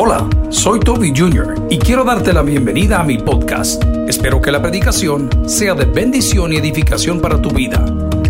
Hola, 0.00 0.28
soy 0.50 0.78
Toby 0.78 1.12
Jr. 1.12 1.66
y 1.70 1.76
quiero 1.76 2.04
darte 2.04 2.32
la 2.32 2.42
bienvenida 2.42 3.00
a 3.00 3.02
mi 3.02 3.18
podcast. 3.18 3.82
Espero 4.06 4.40
que 4.40 4.52
la 4.52 4.62
predicación 4.62 5.28
sea 5.48 5.74
de 5.74 5.86
bendición 5.86 6.52
y 6.52 6.56
edificación 6.56 7.20
para 7.20 7.42
tu 7.42 7.50
vida. 7.50 7.84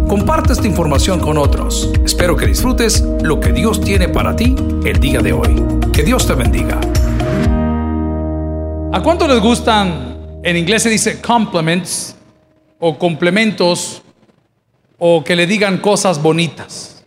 Comparte 0.08 0.54
esta 0.54 0.66
información 0.66 1.20
con 1.20 1.36
otros. 1.36 1.92
Espero 2.02 2.36
que 2.36 2.46
disfrutes 2.46 3.02
lo 3.20 3.38
que 3.38 3.52
Dios 3.52 3.82
tiene 3.82 4.08
para 4.08 4.34
ti 4.34 4.56
el 4.82 4.98
día 4.98 5.20
de 5.20 5.34
hoy. 5.34 5.62
Que 5.92 6.02
Dios 6.02 6.26
te 6.26 6.32
bendiga. 6.32 6.80
¿A 8.90 9.02
cuánto 9.02 9.28
les 9.28 9.38
gustan? 9.38 10.40
En 10.42 10.56
inglés 10.56 10.84
se 10.84 10.88
dice 10.88 11.20
compliments 11.20 12.16
o 12.78 12.98
complementos 12.98 14.00
o 14.96 15.22
que 15.22 15.36
le 15.36 15.46
digan 15.46 15.76
cosas 15.82 16.22
bonitas. 16.22 17.04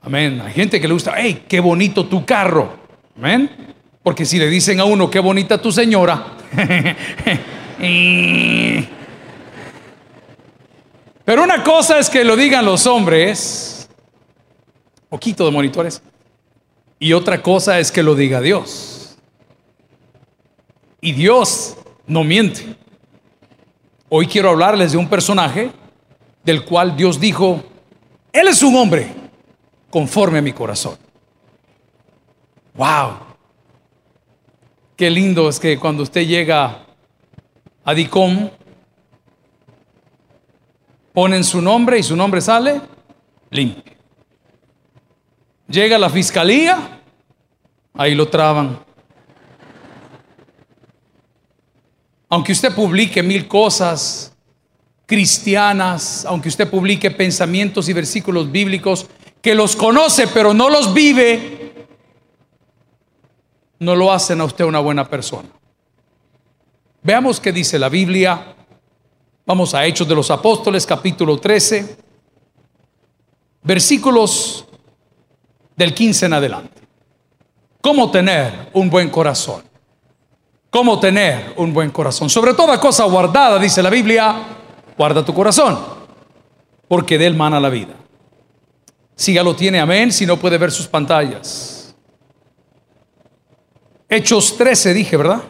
Amén. 0.00 0.40
Hay 0.44 0.52
gente 0.52 0.80
que 0.80 0.86
le 0.86 0.94
gusta, 0.94 1.14
hey, 1.16 1.42
qué 1.48 1.58
bonito 1.58 2.06
tu 2.06 2.24
carro. 2.24 2.85
Amén. 3.18 3.74
Porque 4.02 4.24
si 4.24 4.38
le 4.38 4.48
dicen 4.48 4.78
a 4.78 4.84
uno, 4.84 5.10
qué 5.10 5.18
bonita 5.18 5.60
tu 5.60 5.72
señora. 5.72 6.36
Pero 11.24 11.42
una 11.42 11.64
cosa 11.64 11.98
es 11.98 12.08
que 12.08 12.22
lo 12.22 12.36
digan 12.36 12.64
los 12.64 12.86
hombres, 12.86 13.88
poquito 15.08 15.44
de 15.44 15.50
monitores, 15.50 16.00
y 16.98 17.12
otra 17.12 17.42
cosa 17.42 17.80
es 17.80 17.90
que 17.90 18.02
lo 18.02 18.14
diga 18.14 18.40
Dios. 18.40 19.16
Y 21.00 21.12
Dios 21.12 21.76
no 22.06 22.22
miente. 22.22 22.76
Hoy 24.08 24.28
quiero 24.28 24.50
hablarles 24.50 24.92
de 24.92 24.98
un 24.98 25.08
personaje 25.08 25.72
del 26.44 26.64
cual 26.64 26.96
Dios 26.96 27.18
dijo, 27.18 27.64
Él 28.32 28.48
es 28.48 28.62
un 28.62 28.76
hombre 28.76 29.08
conforme 29.90 30.38
a 30.38 30.42
mi 30.42 30.52
corazón. 30.52 31.05
¡Wow! 32.76 33.18
Qué 34.96 35.10
lindo 35.10 35.48
es 35.48 35.58
que 35.58 35.78
cuando 35.78 36.02
usted 36.02 36.26
llega 36.26 36.84
a 37.84 37.94
DICOM, 37.94 38.50
ponen 41.12 41.42
su 41.42 41.62
nombre 41.62 41.98
y 41.98 42.02
su 42.02 42.14
nombre 42.14 42.40
sale 42.40 42.80
limpio. 43.50 43.94
Llega 45.68 45.98
la 45.98 46.10
fiscalía, 46.10 47.00
ahí 47.94 48.14
lo 48.14 48.28
traban. 48.28 48.78
Aunque 52.28 52.52
usted 52.52 52.74
publique 52.74 53.22
mil 53.22 53.48
cosas 53.48 54.34
cristianas, 55.06 56.24
aunque 56.26 56.48
usted 56.48 56.68
publique 56.68 57.10
pensamientos 57.10 57.88
y 57.88 57.92
versículos 57.92 58.50
bíblicos 58.50 59.06
que 59.40 59.54
los 59.54 59.76
conoce 59.76 60.26
pero 60.26 60.52
no 60.52 60.68
los 60.68 60.92
vive, 60.92 61.55
no 63.78 63.94
lo 63.94 64.12
hacen 64.12 64.40
a 64.40 64.44
usted 64.44 64.64
una 64.64 64.80
buena 64.80 65.08
persona. 65.08 65.48
Veamos 67.02 67.40
qué 67.40 67.52
dice 67.52 67.78
la 67.78 67.88
Biblia. 67.88 68.54
Vamos 69.44 69.74
a 69.74 69.84
Hechos 69.84 70.08
de 70.08 70.14
los 70.14 70.30
Apóstoles, 70.30 70.84
capítulo 70.84 71.38
13, 71.38 71.96
versículos 73.62 74.64
del 75.76 75.94
15 75.94 76.26
en 76.26 76.32
adelante. 76.32 76.82
¿Cómo 77.80 78.10
tener 78.10 78.70
un 78.72 78.90
buen 78.90 79.08
corazón? 79.08 79.62
¿Cómo 80.70 80.98
tener 80.98 81.54
un 81.56 81.72
buen 81.72 81.90
corazón? 81.90 82.28
Sobre 82.28 82.54
toda 82.54 82.80
cosa 82.80 83.04
guardada, 83.04 83.58
dice 83.58 83.82
la 83.82 83.90
Biblia, 83.90 84.34
guarda 84.98 85.24
tu 85.24 85.32
corazón, 85.32 85.78
porque 86.88 87.16
de 87.16 87.26
él 87.26 87.36
mana 87.36 87.60
la 87.60 87.68
vida. 87.68 87.94
Si 89.14 89.32
ya 89.32 89.44
lo 89.44 89.54
tiene, 89.54 89.78
amén, 89.78 90.10
si 90.10 90.26
no 90.26 90.36
puede 90.36 90.58
ver 90.58 90.72
sus 90.72 90.88
pantallas. 90.88 91.75
Hechos 94.08 94.56
13 94.56 94.94
dije, 94.94 95.16
¿verdad? 95.16 95.42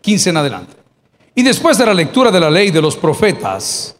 15 0.00 0.30
en 0.30 0.36
adelante. 0.36 0.76
Y 1.34 1.42
después 1.42 1.76
de 1.78 1.86
la 1.86 1.94
lectura 1.94 2.30
de 2.30 2.40
la 2.40 2.50
ley 2.50 2.70
de 2.70 2.80
los 2.80 2.96
profetas, 2.96 3.96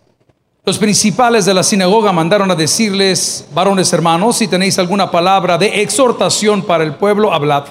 los 0.65 0.79
principales 0.79 1.45
de 1.45 1.53
la 1.53 1.63
sinagoga 1.63 2.13
mandaron 2.13 2.51
a 2.51 2.55
decirles, 2.55 3.47
varones 3.53 3.93
hermanos, 3.93 4.37
si 4.37 4.49
tenéis 4.49 4.79
alguna 4.79 5.11
palabra 5.11 5.59
de 5.59 5.83
exhortación 5.83 6.63
para 6.63 6.85
el 6.85 6.95
pueblo, 6.95 7.33
hablad. 7.33 7.65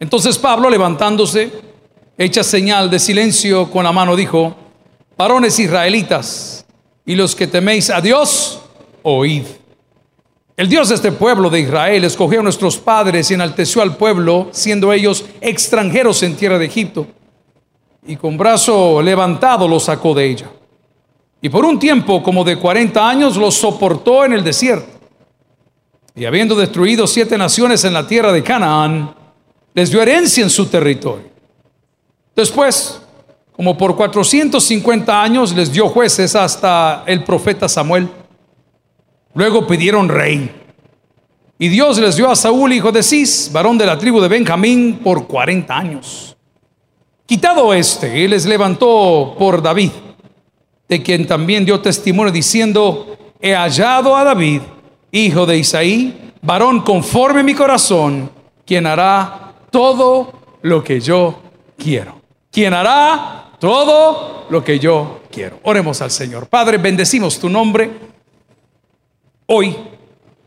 Entonces 0.00 0.38
Pablo, 0.38 0.70
levantándose, 0.70 1.52
hecha 2.18 2.42
señal 2.42 2.90
de 2.90 2.98
silencio 2.98 3.70
con 3.70 3.84
la 3.84 3.92
mano, 3.92 4.16
dijo, 4.16 4.56
varones 5.16 5.58
israelitas 5.58 6.64
y 7.06 7.14
los 7.14 7.36
que 7.36 7.46
teméis 7.46 7.90
a 7.90 8.00
Dios, 8.00 8.60
oíd. 9.02 9.44
El 10.56 10.68
Dios 10.68 10.88
de 10.88 10.94
este 10.94 11.10
pueblo 11.10 11.50
de 11.50 11.60
Israel 11.60 12.04
escogió 12.04 12.38
a 12.38 12.42
nuestros 12.44 12.76
padres 12.76 13.28
y 13.28 13.34
enalteció 13.34 13.82
al 13.82 13.96
pueblo, 13.96 14.48
siendo 14.52 14.92
ellos 14.92 15.24
extranjeros 15.40 16.22
en 16.22 16.36
tierra 16.36 16.58
de 16.58 16.66
Egipto, 16.66 17.08
y 18.06 18.14
con 18.14 18.36
brazo 18.36 19.02
levantado 19.02 19.66
los 19.66 19.84
sacó 19.84 20.14
de 20.14 20.30
ella. 20.30 20.50
Y 21.42 21.48
por 21.48 21.64
un 21.64 21.78
tiempo 21.78 22.22
como 22.22 22.44
de 22.44 22.56
40 22.56 23.08
años 23.08 23.36
los 23.36 23.54
soportó 23.54 24.24
en 24.24 24.32
el 24.32 24.44
desierto. 24.44 24.86
Y 26.14 26.24
habiendo 26.24 26.54
destruido 26.54 27.08
siete 27.08 27.36
naciones 27.36 27.84
en 27.84 27.92
la 27.92 28.06
tierra 28.06 28.32
de 28.32 28.44
Canaán, 28.44 29.12
les 29.74 29.90
dio 29.90 30.00
herencia 30.00 30.44
en 30.44 30.50
su 30.50 30.66
territorio. 30.66 31.30
Después, 32.36 33.00
como 33.52 33.76
por 33.76 33.96
450 33.96 35.20
años, 35.20 35.52
les 35.52 35.72
dio 35.72 35.88
jueces 35.88 36.36
hasta 36.36 37.02
el 37.06 37.24
profeta 37.24 37.68
Samuel. 37.68 38.08
Luego 39.34 39.66
pidieron 39.66 40.08
rey. 40.08 40.50
Y 41.58 41.68
Dios 41.68 41.98
les 41.98 42.16
dio 42.16 42.30
a 42.30 42.36
Saúl, 42.36 42.72
hijo 42.72 42.90
de 42.90 43.02
Cis, 43.02 43.50
varón 43.52 43.78
de 43.78 43.86
la 43.86 43.98
tribu 43.98 44.20
de 44.20 44.28
Benjamín, 44.28 45.00
por 45.02 45.26
40 45.26 45.76
años. 45.76 46.36
Quitado 47.26 47.72
este, 47.72 48.24
él 48.24 48.32
les 48.32 48.44
levantó 48.44 49.34
por 49.38 49.62
David 49.62 49.90
de 50.88 51.02
quien 51.02 51.26
también 51.26 51.64
dio 51.64 51.80
testimonio 51.80 52.32
diciendo, 52.32 53.16
he 53.40 53.54
hallado 53.54 54.16
a 54.16 54.24
David, 54.24 54.60
hijo 55.10 55.46
de 55.46 55.58
Isaí, 55.58 56.32
varón 56.42 56.82
conforme 56.82 57.42
mi 57.42 57.54
corazón, 57.54 58.30
quien 58.66 58.86
hará 58.86 59.54
todo 59.70 60.32
lo 60.62 60.84
que 60.84 61.00
yo 61.00 61.40
quiero. 61.76 62.20
Quien 62.50 62.74
hará 62.74 63.52
todo 63.58 64.46
lo 64.50 64.62
que 64.62 64.78
yo 64.78 65.22
quiero. 65.30 65.58
Oremos 65.64 66.00
al 66.00 66.10
Señor. 66.10 66.46
Padre, 66.46 66.78
bendecimos 66.78 67.38
tu 67.38 67.48
nombre. 67.48 68.13
Hoy 69.46 69.76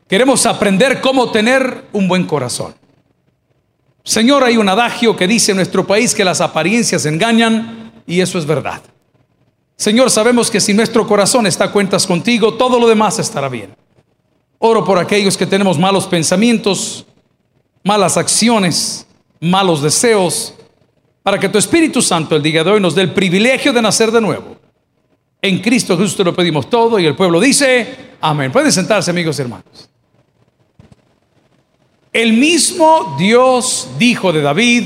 queremos 0.08 0.46
aprender 0.46 1.02
cómo 1.02 1.32
tener 1.32 1.86
un 1.94 2.08
buen 2.08 2.26
corazón. 2.26 2.74
Señor, 4.04 4.44
hay 4.44 4.58
un 4.58 4.70
adagio 4.70 5.16
que 5.16 5.28
dice 5.28 5.52
en 5.52 5.58
nuestro 5.58 5.86
país 5.86 6.16
que 6.16 6.24
las 6.24 6.42
apariencias 6.42 7.06
engañan 7.06 7.92
y 8.08 8.22
eso 8.22 8.40
es 8.40 8.46
verdad. 8.46 8.82
Señor, 9.76 10.10
sabemos 10.10 10.50
que 10.50 10.60
si 10.60 10.74
nuestro 10.74 11.06
corazón 11.06 11.46
está 11.46 11.66
a 11.66 11.72
cuentas 11.72 12.08
contigo, 12.08 12.56
todo 12.56 12.80
lo 12.80 12.88
demás 12.88 13.20
estará 13.20 13.50
bien. 13.50 13.76
Oro 14.60 14.84
por 14.84 14.98
aquellos 14.98 15.38
que 15.38 15.46
tenemos 15.46 15.78
malos 15.78 16.08
pensamientos, 16.08 17.06
malas 17.84 18.18
acciones, 18.18 19.06
malos 19.40 19.84
deseos, 19.84 20.56
para 21.22 21.40
que 21.40 21.50
tu 21.50 21.60
Espíritu 21.60 22.02
Santo 22.02 22.36
el 22.36 22.42
día 22.42 22.64
de 22.64 22.72
hoy 22.72 22.82
nos 22.82 22.96
dé 22.96 23.04
el 23.04 23.14
privilegio 23.14 23.72
de 23.72 23.82
nacer 23.82 24.12
de 24.12 24.22
nuevo. 24.22 24.57
En 25.42 25.60
Cristo 25.60 25.98
Jesús 25.98 26.18
te 26.18 26.24
lo 26.24 26.34
pedimos 26.36 26.70
todo 26.70 27.00
y 27.00 27.06
el 27.06 27.16
pueblo 27.16 27.40
dice, 27.40 27.88
amén. 28.22 28.52
Pueden 28.52 28.72
sentarse 28.72 29.12
amigos 29.12 29.38
y 29.38 29.42
hermanos. 29.44 29.90
El 32.12 32.34
mismo 32.34 33.16
Dios 33.20 33.90
dijo 34.00 34.34
de 34.34 34.42
David, 34.42 34.86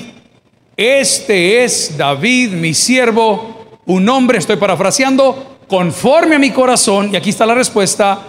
este 0.76 1.64
es 1.64 1.98
David 1.98 2.52
mi 2.52 2.74
siervo 2.74 3.62
un 3.86 4.08
hombre, 4.10 4.38
estoy 4.38 4.58
parafraseando, 4.58 5.58
conforme 5.68 6.36
a 6.36 6.40
mi 6.40 6.52
corazón, 6.52 7.10
y 7.12 7.16
aquí 7.16 7.30
está 7.30 7.46
la 7.46 7.56
respuesta, 7.56 8.20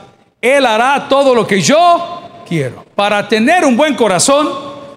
Él 0.41 0.65
hará 0.65 1.09
todo 1.09 1.35
lo 1.35 1.47
que 1.47 1.61
yo 1.61 2.23
quiero. 2.49 2.85
Para 2.95 3.29
tener 3.29 3.65
un 3.65 3.77
buen 3.77 3.95
corazón, 3.95 4.49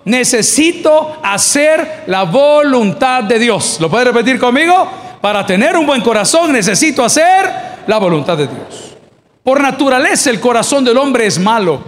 necesito 0.06 1.18
hacer 1.22 2.04
la 2.08 2.24
voluntad 2.24 3.24
de 3.24 3.40
Dios. 3.40 3.78
¿Lo 3.80 3.90
puede 3.90 4.06
repetir 4.06 4.40
conmigo? 4.40 4.88
Para 5.26 5.44
tener 5.44 5.76
un 5.76 5.88
buen 5.88 6.02
corazón, 6.02 6.52
necesito 6.52 7.04
hacer 7.04 7.52
la 7.88 7.98
voluntad 7.98 8.38
de 8.38 8.46
Dios. 8.46 8.96
Por 9.42 9.60
naturaleza 9.60 10.30
el 10.30 10.40
corazón 10.40 10.86
del 10.86 11.00
hombre 11.00 11.26
es 11.26 11.40
malo. 11.40 11.82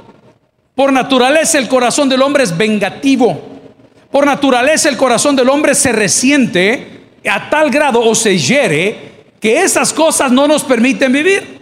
Por 0.73 0.91
naturaleza 0.91 1.59
el 1.59 1.67
corazón 1.67 2.09
del 2.09 2.23
hombre 2.23 2.45
es 2.45 2.57
vengativo. 2.57 3.39
Por 4.09 4.25
naturaleza 4.25 4.89
el 4.89 4.97
corazón 4.97 5.35
del 5.35 5.49
hombre 5.49 5.75
se 5.75 5.91
resiente 5.91 7.19
a 7.29 7.47
tal 7.47 7.69
grado 7.69 8.01
o 8.03 8.15
se 8.15 8.39
hiere 8.39 9.27
que 9.39 9.61
esas 9.61 9.93
cosas 9.93 10.31
no 10.31 10.47
nos 10.47 10.63
permiten 10.63 11.11
vivir. 11.11 11.59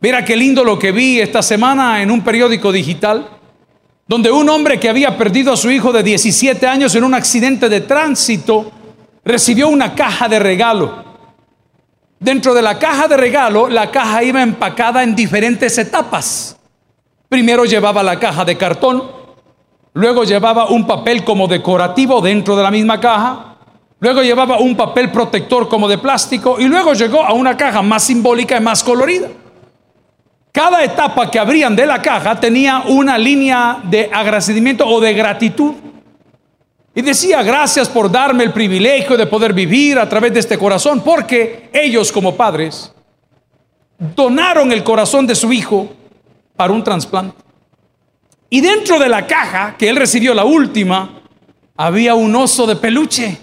Mira 0.00 0.24
qué 0.24 0.34
lindo 0.34 0.64
lo 0.64 0.80
que 0.80 0.90
vi 0.90 1.20
esta 1.20 1.42
semana 1.42 2.02
en 2.02 2.10
un 2.10 2.24
periódico 2.24 2.72
digital, 2.72 3.28
donde 4.08 4.32
un 4.32 4.48
hombre 4.48 4.80
que 4.80 4.88
había 4.88 5.16
perdido 5.16 5.52
a 5.52 5.56
su 5.56 5.70
hijo 5.70 5.92
de 5.92 6.02
17 6.02 6.66
años 6.66 6.92
en 6.96 7.04
un 7.04 7.14
accidente 7.14 7.68
de 7.68 7.82
tránsito 7.82 8.72
recibió 9.24 9.68
una 9.68 9.94
caja 9.94 10.28
de 10.28 10.38
regalo. 10.38 11.04
Dentro 12.18 12.54
de 12.54 12.62
la 12.62 12.78
caja 12.78 13.08
de 13.08 13.16
regalo, 13.16 13.68
la 13.68 13.90
caja 13.90 14.22
iba 14.22 14.42
empacada 14.42 15.02
en 15.02 15.14
diferentes 15.14 15.76
etapas. 15.78 16.58
Primero 17.28 17.64
llevaba 17.64 18.02
la 18.02 18.18
caja 18.18 18.44
de 18.44 18.56
cartón, 18.56 19.02
luego 19.92 20.24
llevaba 20.24 20.68
un 20.68 20.86
papel 20.86 21.24
como 21.24 21.48
decorativo 21.48 22.20
dentro 22.20 22.56
de 22.56 22.62
la 22.62 22.70
misma 22.70 23.00
caja, 23.00 23.56
luego 23.98 24.22
llevaba 24.22 24.58
un 24.58 24.76
papel 24.76 25.10
protector 25.10 25.68
como 25.68 25.88
de 25.88 25.98
plástico 25.98 26.56
y 26.58 26.64
luego 26.64 26.92
llegó 26.92 27.24
a 27.24 27.32
una 27.32 27.56
caja 27.56 27.82
más 27.82 28.04
simbólica 28.04 28.56
y 28.56 28.60
más 28.60 28.84
colorida. 28.84 29.28
Cada 30.52 30.84
etapa 30.84 31.28
que 31.28 31.40
abrían 31.40 31.74
de 31.74 31.84
la 31.84 32.00
caja 32.00 32.38
tenía 32.38 32.84
una 32.86 33.18
línea 33.18 33.80
de 33.82 34.08
agradecimiento 34.12 34.86
o 34.86 35.00
de 35.00 35.12
gratitud. 35.12 35.74
Y 36.94 37.02
decía, 37.02 37.42
gracias 37.42 37.88
por 37.88 38.10
darme 38.10 38.44
el 38.44 38.52
privilegio 38.52 39.16
de 39.16 39.26
poder 39.26 39.52
vivir 39.52 39.98
a 39.98 40.08
través 40.08 40.32
de 40.32 40.40
este 40.40 40.56
corazón, 40.56 41.02
porque 41.02 41.68
ellos 41.72 42.12
como 42.12 42.36
padres 42.36 42.92
donaron 43.98 44.70
el 44.70 44.84
corazón 44.84 45.26
de 45.26 45.34
su 45.34 45.52
hijo 45.52 45.88
para 46.56 46.72
un 46.72 46.84
trasplante. 46.84 47.36
Y 48.48 48.60
dentro 48.60 49.00
de 49.00 49.08
la 49.08 49.26
caja 49.26 49.76
que 49.76 49.88
él 49.88 49.96
recibió, 49.96 50.34
la 50.34 50.44
última, 50.44 51.20
había 51.76 52.14
un 52.14 52.34
oso 52.36 52.66
de 52.66 52.76
peluche. 52.76 53.38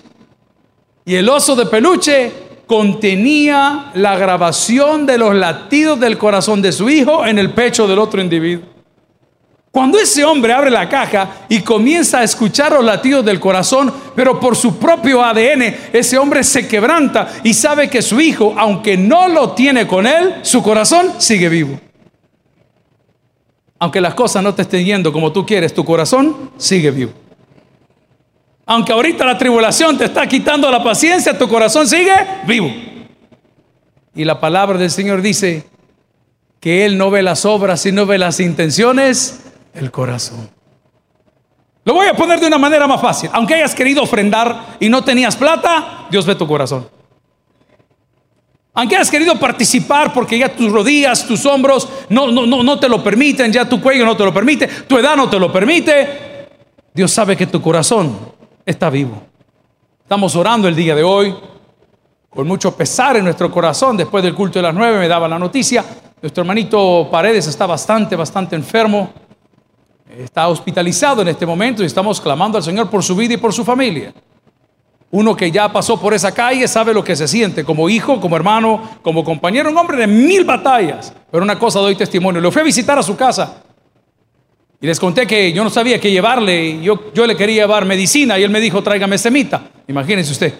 Y 1.03 1.15
el 1.15 1.27
oso 1.27 1.55
de 1.55 1.65
peluche 1.65 2.31
contenía 2.67 3.91
la 3.95 4.17
grabación 4.17 5.05
de 5.05 5.17
los 5.17 5.35
latidos 5.35 5.99
del 5.99 6.17
corazón 6.17 6.61
de 6.61 6.71
su 6.71 6.89
hijo 6.89 7.25
en 7.25 7.37
el 7.37 7.51
pecho 7.51 7.85
del 7.87 7.99
otro 7.99 8.21
individuo. 8.21 8.65
Cuando 9.71 9.97
ese 9.97 10.25
hombre 10.25 10.51
abre 10.51 10.69
la 10.69 10.89
caja 10.89 11.45
y 11.47 11.61
comienza 11.61 12.19
a 12.19 12.23
escuchar 12.23 12.73
los 12.73 12.83
latidos 12.83 13.23
del 13.23 13.39
corazón, 13.39 13.91
pero 14.13 14.37
por 14.37 14.57
su 14.57 14.77
propio 14.77 15.23
ADN, 15.23 15.75
ese 15.93 16.17
hombre 16.17 16.43
se 16.43 16.67
quebranta 16.67 17.31
y 17.41 17.53
sabe 17.53 17.89
que 17.89 18.01
su 18.01 18.19
hijo, 18.19 18.53
aunque 18.57 18.97
no 18.97 19.29
lo 19.29 19.51
tiene 19.51 19.87
con 19.87 20.05
él, 20.05 20.35
su 20.41 20.61
corazón 20.61 21.13
sigue 21.19 21.47
vivo. 21.47 21.79
Aunque 23.79 24.01
las 24.01 24.13
cosas 24.13 24.43
no 24.43 24.53
te 24.53 24.63
estén 24.63 24.83
yendo 24.83 25.13
como 25.13 25.31
tú 25.31 25.45
quieres, 25.45 25.73
tu 25.73 25.85
corazón 25.85 26.51
sigue 26.57 26.91
vivo. 26.91 27.13
Aunque 28.65 28.91
ahorita 28.91 29.25
la 29.25 29.37
tribulación 29.37 29.97
te 29.97 30.03
está 30.05 30.27
quitando 30.27 30.69
la 30.69 30.83
paciencia, 30.83 31.37
tu 31.37 31.47
corazón 31.47 31.87
sigue 31.87 32.13
vivo. 32.45 32.69
Y 34.13 34.25
la 34.25 34.37
palabra 34.41 34.77
del 34.77 34.91
Señor 34.91 35.21
dice 35.21 35.65
que 36.59 36.85
Él 36.85 36.97
no 36.97 37.09
ve 37.09 37.23
las 37.23 37.45
obras, 37.45 37.81
sino 37.81 38.05
ve 38.05 38.17
las 38.17 38.41
intenciones 38.41 39.50
el 39.73 39.91
corazón. 39.91 40.49
Lo 41.83 41.93
voy 41.93 42.07
a 42.07 42.13
poner 42.13 42.39
de 42.39 42.47
una 42.47 42.57
manera 42.57 42.87
más 42.87 43.01
fácil. 43.01 43.29
Aunque 43.33 43.55
hayas 43.55 43.73
querido 43.73 44.03
ofrendar 44.03 44.77
y 44.79 44.87
no 44.87 45.03
tenías 45.03 45.35
plata, 45.35 46.07
Dios 46.11 46.25
ve 46.25 46.35
tu 46.35 46.47
corazón. 46.47 46.87
Aunque 48.73 48.95
hayas 48.95 49.09
querido 49.09 49.37
participar 49.37 50.13
porque 50.13 50.37
ya 50.37 50.55
tus 50.55 50.71
rodillas, 50.71 51.25
tus 51.27 51.45
hombros 51.45 51.89
no, 52.09 52.31
no, 52.31 52.45
no, 52.45 52.63
no 52.63 52.79
te 52.79 52.87
lo 52.87 53.03
permiten, 53.03 53.51
ya 53.51 53.67
tu 53.67 53.81
cuello 53.81 54.05
no 54.05 54.15
te 54.15 54.23
lo 54.23 54.33
permite, 54.33 54.67
tu 54.67 54.97
edad 54.97 55.15
no 55.15 55.29
te 55.29 55.37
lo 55.37 55.51
permite, 55.51 56.47
Dios 56.93 57.11
sabe 57.11 57.35
que 57.35 57.47
tu 57.47 57.61
corazón 57.61 58.17
está 58.65 58.89
vivo. 58.89 59.23
Estamos 60.03 60.35
orando 60.35 60.67
el 60.67 60.75
día 60.75 60.95
de 60.95 61.03
hoy 61.03 61.35
con 62.29 62.47
mucho 62.47 62.75
pesar 62.75 63.17
en 63.17 63.25
nuestro 63.25 63.51
corazón. 63.51 63.97
Después 63.97 64.23
del 64.23 64.35
culto 64.35 64.59
de 64.59 64.63
las 64.63 64.73
nueve 64.73 64.99
me 64.99 65.07
daba 65.07 65.27
la 65.27 65.39
noticia. 65.39 65.83
Nuestro 66.21 66.41
hermanito 66.41 67.09
Paredes 67.11 67.47
está 67.47 67.65
bastante, 67.65 68.15
bastante 68.15 68.55
enfermo 68.55 69.11
está 70.17 70.47
hospitalizado 70.47 71.21
en 71.21 71.29
este 71.29 71.45
momento 71.45 71.83
y 71.83 71.85
estamos 71.85 72.19
clamando 72.19 72.57
al 72.57 72.63
Señor 72.63 72.89
por 72.89 73.03
su 73.03 73.15
vida 73.15 73.33
y 73.33 73.37
por 73.37 73.53
su 73.53 73.63
familia. 73.63 74.13
Uno 75.11 75.35
que 75.35 75.51
ya 75.51 75.71
pasó 75.71 75.99
por 75.99 76.13
esa 76.13 76.33
calle 76.33 76.67
sabe 76.67 76.93
lo 76.93 77.03
que 77.03 77.15
se 77.15 77.27
siente 77.27 77.65
como 77.65 77.89
hijo, 77.89 78.21
como 78.21 78.35
hermano, 78.35 78.81
como 79.01 79.23
compañero, 79.23 79.69
un 79.69 79.77
hombre 79.77 79.97
de 79.97 80.07
mil 80.07 80.45
batallas. 80.45 81.13
Pero 81.29 81.43
una 81.43 81.59
cosa 81.59 81.79
doy 81.79 81.95
testimonio, 81.95 82.39
lo 82.39 82.51
fui 82.51 82.61
a 82.61 82.65
visitar 82.65 82.97
a 82.97 83.03
su 83.03 83.15
casa 83.15 83.63
y 84.79 84.87
les 84.87 84.99
conté 84.99 85.27
que 85.27 85.51
yo 85.53 85.63
no 85.63 85.69
sabía 85.69 85.99
qué 85.99 86.09
llevarle, 86.09 86.81
yo, 86.81 87.11
yo 87.13 87.27
le 87.27 87.35
quería 87.35 87.63
llevar 87.63 87.85
medicina 87.85 88.39
y 88.39 88.43
él 88.43 88.49
me 88.49 88.59
dijo, 88.59 88.81
tráigame 88.81 89.17
semita. 89.17 89.69
Imagínense 89.87 90.31
usted. 90.31 90.53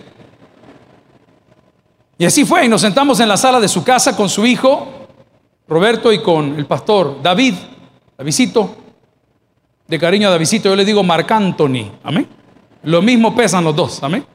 Y 2.18 2.26
así 2.26 2.46
fue, 2.46 2.66
y 2.66 2.68
nos 2.68 2.82
sentamos 2.82 3.20
en 3.20 3.28
la 3.28 3.38
sala 3.38 3.60
de 3.60 3.68
su 3.68 3.84
casa 3.84 4.16
con 4.16 4.30
su 4.30 4.46
hijo, 4.46 5.08
Roberto, 5.68 6.12
y 6.12 6.22
con 6.22 6.56
el 6.56 6.68
pastor 6.68 7.20
David, 7.24 7.56
visito 8.20 8.81
de 9.92 10.00
cariño 10.00 10.30
a 10.30 10.32
Davidito, 10.32 10.70
yo 10.70 10.76
le 10.78 10.86
digo 10.86 11.04
Marc 11.04 11.30
Anthony. 11.30 11.92
Amén. 12.02 12.26
Lo 12.84 13.02
mismo 13.02 13.36
pesan 13.36 13.66
los 13.66 13.76
dos. 13.76 14.02
Amén. 14.02 14.26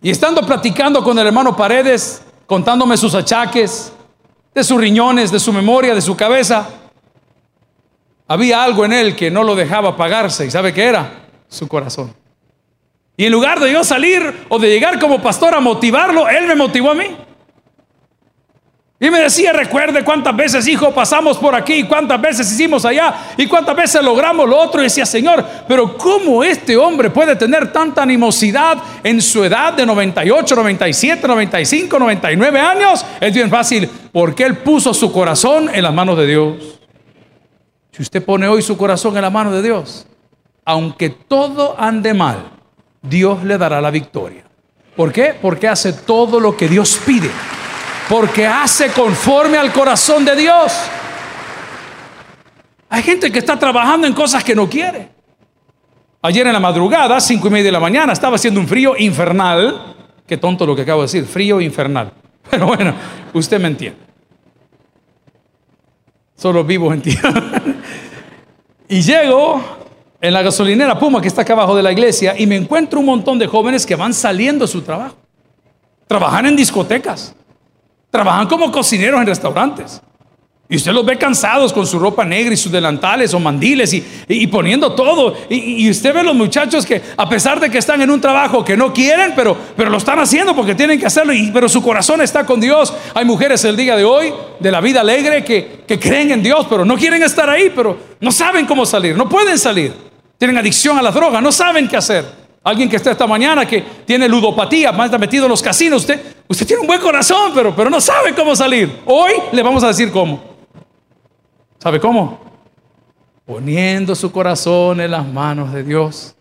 Y 0.00 0.08
estando 0.08 0.40
platicando 0.40 1.04
con 1.04 1.18
el 1.18 1.26
hermano 1.26 1.54
Paredes, 1.54 2.22
contándome 2.46 2.96
sus 2.96 3.14
achaques, 3.14 3.92
de 4.54 4.64
sus 4.64 4.80
riñones, 4.80 5.30
de 5.30 5.38
su 5.38 5.52
memoria, 5.52 5.94
de 5.94 6.00
su 6.00 6.16
cabeza, 6.16 6.66
había 8.26 8.64
algo 8.64 8.86
en 8.86 8.94
él 8.94 9.14
que 9.14 9.30
no 9.30 9.44
lo 9.44 9.54
dejaba 9.54 9.98
pagarse. 9.98 10.46
¿Y 10.46 10.50
sabe 10.50 10.72
qué 10.72 10.84
era? 10.84 11.26
Su 11.46 11.68
corazón. 11.68 12.14
Y 13.18 13.26
en 13.26 13.32
lugar 13.32 13.60
de 13.60 13.70
yo 13.70 13.84
salir 13.84 14.46
o 14.48 14.58
de 14.58 14.70
llegar 14.70 14.98
como 14.98 15.20
pastor 15.20 15.54
a 15.54 15.60
motivarlo, 15.60 16.26
él 16.26 16.46
me 16.46 16.54
motivó 16.54 16.92
a 16.92 16.94
mí. 16.94 17.14
Y 19.02 19.10
me 19.10 19.18
decía, 19.18 19.52
recuerde 19.52 20.04
cuántas 20.04 20.36
veces, 20.36 20.64
hijo, 20.68 20.92
pasamos 20.92 21.36
por 21.36 21.56
aquí, 21.56 21.82
cuántas 21.82 22.20
veces 22.20 22.52
hicimos 22.52 22.84
allá 22.84 23.32
y 23.36 23.48
cuántas 23.48 23.74
veces 23.74 24.00
logramos 24.00 24.48
lo 24.48 24.56
otro. 24.56 24.80
Y 24.80 24.84
decía, 24.84 25.04
Señor, 25.04 25.44
pero 25.66 25.98
¿cómo 25.98 26.44
este 26.44 26.76
hombre 26.76 27.10
puede 27.10 27.34
tener 27.34 27.72
tanta 27.72 28.04
animosidad 28.04 28.78
en 29.02 29.20
su 29.20 29.42
edad 29.42 29.72
de 29.72 29.84
98, 29.84 30.54
97, 30.54 31.26
95, 31.26 31.98
99 31.98 32.60
años? 32.60 33.04
Es 33.20 33.34
bien 33.34 33.50
fácil, 33.50 33.90
porque 34.12 34.44
él 34.44 34.58
puso 34.58 34.94
su 34.94 35.10
corazón 35.10 35.68
en 35.74 35.82
las 35.82 35.92
manos 35.92 36.16
de 36.16 36.26
Dios. 36.28 36.78
Si 37.90 38.02
usted 38.02 38.24
pone 38.24 38.46
hoy 38.46 38.62
su 38.62 38.76
corazón 38.76 39.16
en 39.16 39.22
las 39.22 39.32
manos 39.32 39.52
de 39.52 39.62
Dios, 39.62 40.06
aunque 40.64 41.10
todo 41.10 41.74
ande 41.76 42.14
mal, 42.14 42.52
Dios 43.02 43.42
le 43.42 43.58
dará 43.58 43.80
la 43.80 43.90
victoria. 43.90 44.44
¿Por 44.94 45.12
qué? 45.12 45.34
Porque 45.42 45.66
hace 45.66 45.92
todo 45.92 46.38
lo 46.38 46.56
que 46.56 46.68
Dios 46.68 47.00
pide 47.04 47.32
porque 48.12 48.46
hace 48.46 48.92
conforme 48.92 49.56
al 49.56 49.72
corazón 49.72 50.22
de 50.22 50.36
Dios. 50.36 50.70
Hay 52.90 53.02
gente 53.02 53.32
que 53.32 53.38
está 53.38 53.58
trabajando 53.58 54.06
en 54.06 54.12
cosas 54.12 54.44
que 54.44 54.54
no 54.54 54.68
quiere. 54.68 55.08
Ayer 56.20 56.46
en 56.46 56.52
la 56.52 56.60
madrugada, 56.60 57.18
cinco 57.22 57.48
y 57.48 57.50
media 57.52 57.64
de 57.64 57.72
la 57.72 57.80
mañana, 57.80 58.12
estaba 58.12 58.36
haciendo 58.36 58.60
un 58.60 58.68
frío 58.68 58.98
infernal. 58.98 59.94
Qué 60.26 60.36
tonto 60.36 60.66
lo 60.66 60.76
que 60.76 60.82
acabo 60.82 61.00
de 61.00 61.06
decir, 61.06 61.24
frío 61.24 61.58
infernal. 61.62 62.12
Pero 62.50 62.66
bueno, 62.66 62.94
usted 63.32 63.58
me 63.58 63.68
entiende. 63.68 63.98
Solo 66.36 66.62
vivo 66.64 66.92
entienden. 66.92 67.80
y 68.90 69.00
llego 69.00 69.58
en 70.20 70.34
la 70.34 70.42
gasolinera 70.42 70.98
Puma, 70.98 71.22
que 71.22 71.28
está 71.28 71.40
acá 71.40 71.54
abajo 71.54 71.74
de 71.74 71.82
la 71.82 71.92
iglesia, 71.92 72.34
y 72.38 72.46
me 72.46 72.56
encuentro 72.56 73.00
un 73.00 73.06
montón 73.06 73.38
de 73.38 73.46
jóvenes 73.46 73.86
que 73.86 73.96
van 73.96 74.12
saliendo 74.12 74.66
de 74.66 74.70
su 74.70 74.82
trabajo. 74.82 75.16
Trabajan 76.06 76.44
en 76.44 76.56
discotecas. 76.56 77.34
Trabajan 78.12 78.46
como 78.46 78.70
cocineros 78.70 79.18
en 79.22 79.26
restaurantes. 79.26 80.02
Y 80.68 80.76
usted 80.76 80.92
los 80.92 81.04
ve 81.04 81.16
cansados 81.16 81.72
con 81.72 81.86
su 81.86 81.98
ropa 81.98 82.26
negra 82.26 82.52
y 82.52 82.58
sus 82.58 82.70
delantales 82.70 83.32
o 83.32 83.40
mandiles 83.40 83.94
y, 83.94 84.46
poniendo 84.48 84.92
todo. 84.92 85.34
Y, 85.48 85.88
usted 85.90 86.14
ve 86.14 86.22
los 86.22 86.34
muchachos 86.34 86.84
que 86.84 87.00
a 87.16 87.26
pesar 87.26 87.58
de 87.58 87.70
que 87.70 87.78
están 87.78 88.02
en 88.02 88.10
un 88.10 88.20
trabajo 88.20 88.62
que 88.62 88.76
no 88.76 88.92
quieren, 88.92 89.32
pero, 89.34 89.56
pero 89.74 89.88
lo 89.88 89.96
están 89.96 90.18
haciendo 90.18 90.54
porque 90.54 90.74
tienen 90.74 91.00
que 91.00 91.06
hacerlo. 91.06 91.32
Y, 91.32 91.50
pero 91.52 91.70
su 91.70 91.82
corazón 91.82 92.20
está 92.20 92.44
con 92.44 92.60
Dios. 92.60 92.92
Hay 93.14 93.24
mujeres 93.24 93.64
el 93.64 93.76
día 93.76 93.96
de 93.96 94.04
hoy 94.04 94.32
de 94.60 94.70
la 94.70 94.82
vida 94.82 95.00
alegre 95.00 95.42
que, 95.42 95.84
que 95.86 95.98
creen 95.98 96.32
en 96.32 96.42
Dios, 96.42 96.66
pero 96.68 96.84
no 96.84 96.96
quieren 96.96 97.22
estar 97.22 97.48
ahí, 97.48 97.72
pero 97.74 97.98
no 98.20 98.30
saben 98.30 98.66
cómo 98.66 98.84
salir, 98.84 99.16
no 99.16 99.26
pueden 99.26 99.58
salir. 99.58 99.92
Tienen 100.36 100.58
adicción 100.58 100.98
a 100.98 101.02
la 101.02 101.10
droga, 101.10 101.40
no 101.40 101.50
saben 101.50 101.88
qué 101.88 101.96
hacer. 101.96 102.42
Alguien 102.64 102.88
que 102.88 102.96
está 102.96 103.10
esta 103.10 103.26
mañana 103.26 103.66
que 103.66 103.82
tiene 104.06 104.28
ludopatía, 104.28 104.92
más 104.92 105.06
está 105.06 105.18
metido 105.18 105.46
en 105.46 105.50
los 105.50 105.62
casinos, 105.62 106.02
usted, 106.02 106.31
usted 106.52 106.66
tiene 106.66 106.82
un 106.82 106.86
buen 106.86 107.00
corazón, 107.00 107.52
pero, 107.54 107.74
pero 107.74 107.90
no 107.90 108.00
sabe 108.00 108.34
cómo 108.34 108.54
salir. 108.54 109.00
Hoy 109.06 109.32
le 109.52 109.62
vamos 109.62 109.82
a 109.82 109.88
decir 109.88 110.12
cómo. 110.12 110.42
¿Sabe 111.78 111.98
cómo? 111.98 112.40
Poniendo 113.44 114.14
su 114.14 114.30
corazón 114.30 115.00
en 115.00 115.10
las 115.10 115.26
manos 115.26 115.72
de 115.72 115.82
Dios. 115.82 116.34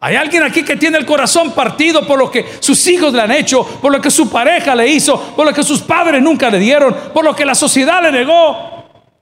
Hay 0.00 0.16
alguien 0.16 0.42
aquí 0.42 0.64
que 0.64 0.76
tiene 0.76 0.98
el 0.98 1.06
corazón 1.06 1.52
partido 1.52 2.06
por 2.06 2.18
lo 2.18 2.30
que 2.30 2.44
sus 2.60 2.86
hijos 2.88 3.12
le 3.12 3.20
han 3.20 3.30
hecho, 3.30 3.64
por 3.64 3.92
lo 3.92 4.00
que 4.00 4.10
su 4.10 4.28
pareja 4.30 4.74
le 4.74 4.88
hizo, 4.88 5.18
por 5.36 5.46
lo 5.46 5.52
que 5.52 5.62
sus 5.62 5.80
padres 5.80 6.22
nunca 6.22 6.50
le 6.50 6.58
dieron, 6.58 6.94
por 7.14 7.24
lo 7.24 7.34
que 7.36 7.44
la 7.44 7.54
sociedad 7.54 8.02
le 8.02 8.10
negó. 8.10 8.70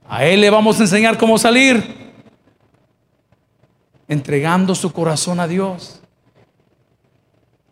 A 0.07 0.25
él 0.25 0.41
le 0.41 0.49
vamos 0.49 0.79
a 0.79 0.83
enseñar 0.83 1.17
cómo 1.17 1.37
salir. 1.37 2.13
Entregando 4.07 4.73
su 4.73 4.91
corazón 4.91 5.39
a 5.39 5.47
Dios. 5.47 5.98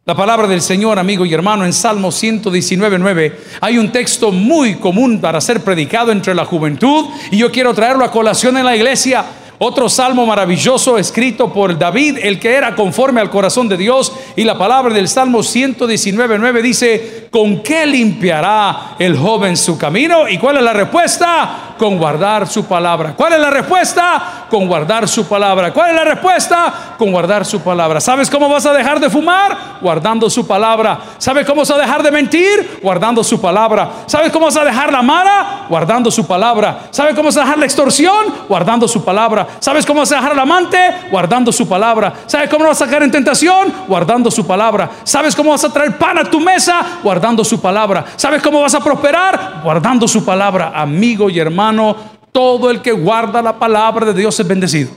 La 0.07 0.15
palabra 0.15 0.47
del 0.47 0.61
Señor, 0.61 0.99
amigo 0.99 1.25
y 1.25 1.33
hermano, 1.33 1.65
en 1.65 1.73
Salmo 1.73 2.11
119.9 2.11 3.33
hay 3.59 3.77
un 3.77 3.91
texto 3.91 4.31
muy 4.31 4.75
común 4.75 5.19
para 5.19 5.41
ser 5.41 5.61
predicado 5.65 6.13
entre 6.13 6.33
la 6.33 6.45
juventud 6.45 7.07
y 7.29 7.35
yo 7.35 7.51
quiero 7.51 7.73
traerlo 7.73 8.05
a 8.05 8.11
colación 8.11 8.57
en 8.57 8.63
la 8.63 8.73
iglesia. 8.73 9.25
Otro 9.59 9.89
salmo 9.89 10.25
maravilloso 10.25 10.97
escrito 10.97 11.51
por 11.51 11.77
David, 11.77 12.19
el 12.21 12.39
que 12.39 12.53
era 12.53 12.73
conforme 12.73 13.19
al 13.19 13.29
corazón 13.29 13.67
de 13.67 13.75
Dios. 13.75 14.13
Y 14.37 14.45
la 14.45 14.57
palabra 14.57 14.93
del 14.93 15.09
Salmo 15.09 15.39
119.9 15.39 16.61
dice, 16.61 17.26
¿con 17.38 17.60
qué 17.60 17.86
limpiará 17.86 18.96
el 18.98 19.15
joven 19.15 19.56
su 19.56 19.77
camino? 19.77 20.27
¿Y 20.27 20.39
cuál 20.39 20.58
es 20.58 20.63
la 20.63 20.74
respuesta? 20.74 21.50
Con 21.77 22.00
guardar 22.00 22.48
su 22.48 22.65
palabra. 22.65 23.13
¿Cuál 23.15 23.34
es 23.34 23.39
la 23.39 23.51
respuesta? 23.51 24.48
Con 24.50 24.67
guardar 24.67 25.08
su 25.08 25.27
palabra. 25.27 25.72
¿Cuál 25.72 25.91
es 25.91 25.96
la 25.98 26.03
respuesta? 26.03 26.96
Con 26.98 27.12
guardar 27.12 27.46
su 27.46 27.62
palabra. 27.62 28.01
¿Sabes 28.01 28.32
cómo 28.32 28.50
vas 28.50 28.65
a 28.65 28.74
dejar 28.74 29.00
de 29.00 29.12
fumar? 29.12 29.56
Guardando 29.79 30.27
su 30.32 30.48
palabra. 30.48 30.98
¿Sabes 31.20 31.46
cómo 31.46 31.62
vas 31.62 31.70
a 31.70 31.77
dejar 31.77 32.01
de 32.01 32.10
mentir? 32.10 32.79
Guardando 32.82 33.24
su 33.24 33.39
palabra. 33.39 33.88
¿Sabes 34.08 34.32
cómo 34.32 34.48
vas 34.48 34.58
a 34.58 34.63
dejar 34.63 34.91
la 34.91 35.03
mala? 35.03 35.67
Guardando 35.70 36.10
su 36.10 36.25
palabra. 36.25 36.88
¿Sabes 36.89 37.13
cómo 37.13 37.27
vas 37.27 37.38
a 37.38 37.41
dejar 37.41 37.60
la 37.60 37.65
extorsión? 37.65 38.34
Guardando 38.50 38.88
su 38.88 39.06
palabra. 39.06 39.46
¿Sabes 39.60 39.86
cómo 39.86 40.00
vas 40.00 40.12
a 40.12 40.15
dejar 40.15 40.32
al 40.32 40.39
amante? 40.39 40.79
Guardando 41.12 41.51
su 41.51 41.70
palabra. 41.70 42.12
¿Sabes 42.25 42.50
cómo 42.50 42.65
vas 42.65 42.82
a 42.82 42.86
sacar 42.86 43.03
en 43.03 43.12
tentación? 43.12 43.72
Guardando 43.88 44.32
su 44.32 44.48
palabra. 44.48 44.89
¿Sabes 45.03 45.36
cómo 45.36 45.51
vas 45.51 45.63
a 45.63 45.72
traer 45.72 46.00
pan 46.00 46.17
a 46.17 46.24
tu 46.24 46.39
mesa? 46.39 46.84
Guardando 47.03 47.26
su 47.43 47.60
palabra. 47.62 48.05
¿Sabes 48.15 48.41
cómo 48.41 48.62
vas 48.62 48.75
a 48.75 48.79
prosperar? 48.79 49.62
Guardando 49.63 50.07
su 50.07 50.24
palabra. 50.24 50.72
Amigo 50.75 51.29
y 51.29 51.39
hermano, 51.39 51.96
todo 52.31 52.69
el 52.69 52.81
que 52.81 52.91
guarda 52.91 53.41
la 53.41 53.57
palabra 53.57 54.05
de 54.05 54.13
Dios 54.13 54.39
es 54.39 54.48
bendecido. 54.48 54.91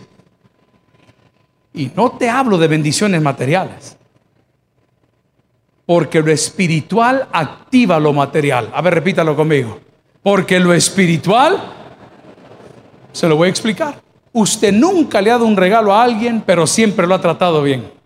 Y 1.72 1.90
no 1.94 2.10
te 2.12 2.28
hablo 2.28 2.58
de 2.58 2.68
bendiciones 2.68 3.22
materiales. 3.22 3.96
Porque 5.86 6.20
lo 6.20 6.30
espiritual 6.30 7.28
activa 7.32 7.98
lo 7.98 8.12
material. 8.12 8.70
A 8.72 8.82
ver, 8.82 8.94
repítalo 8.94 9.34
conmigo. 9.34 9.80
Porque 10.22 10.60
lo 10.60 10.72
espiritual, 10.72 11.58
se 13.12 13.28
lo 13.28 13.36
voy 13.36 13.46
a 13.46 13.50
explicar. 13.50 14.00
Usted 14.32 14.72
nunca 14.72 15.20
le 15.20 15.30
ha 15.30 15.34
dado 15.34 15.46
un 15.46 15.56
regalo 15.56 15.94
a 15.94 16.04
alguien, 16.04 16.42
pero 16.44 16.66
siempre 16.66 17.06
lo 17.06 17.14
ha 17.14 17.20
tratado 17.20 17.62
bien. 17.62 17.99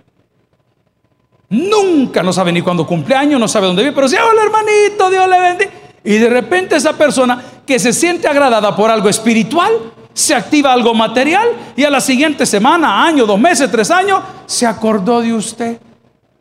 Nunca 1.48 2.22
no 2.22 2.32
sabe 2.32 2.52
ni 2.52 2.62
cuándo 2.62 2.86
cumpleaños, 2.86 3.38
no 3.38 3.48
sabe 3.48 3.66
dónde 3.66 3.82
vive, 3.82 3.94
pero 3.94 4.08
si 4.08 4.16
hola 4.16 4.42
hermanito, 4.42 5.10
Dios 5.10 5.28
le 5.28 5.40
bendiga. 5.40 5.70
Y 6.02 6.18
de 6.18 6.28
repente 6.28 6.76
esa 6.76 6.92
persona 6.94 7.42
que 7.66 7.78
se 7.78 7.92
siente 7.92 8.28
agradada 8.28 8.76
por 8.76 8.90
algo 8.90 9.08
espiritual, 9.08 9.72
se 10.12 10.34
activa 10.34 10.72
algo 10.72 10.94
material 10.94 11.48
y 11.76 11.84
a 11.84 11.90
la 11.90 12.00
siguiente 12.00 12.46
semana, 12.46 13.04
año, 13.04 13.26
dos 13.26 13.38
meses, 13.38 13.70
tres 13.70 13.90
años, 13.90 14.20
se 14.46 14.66
acordó 14.66 15.20
de 15.20 15.32
usted 15.32 15.78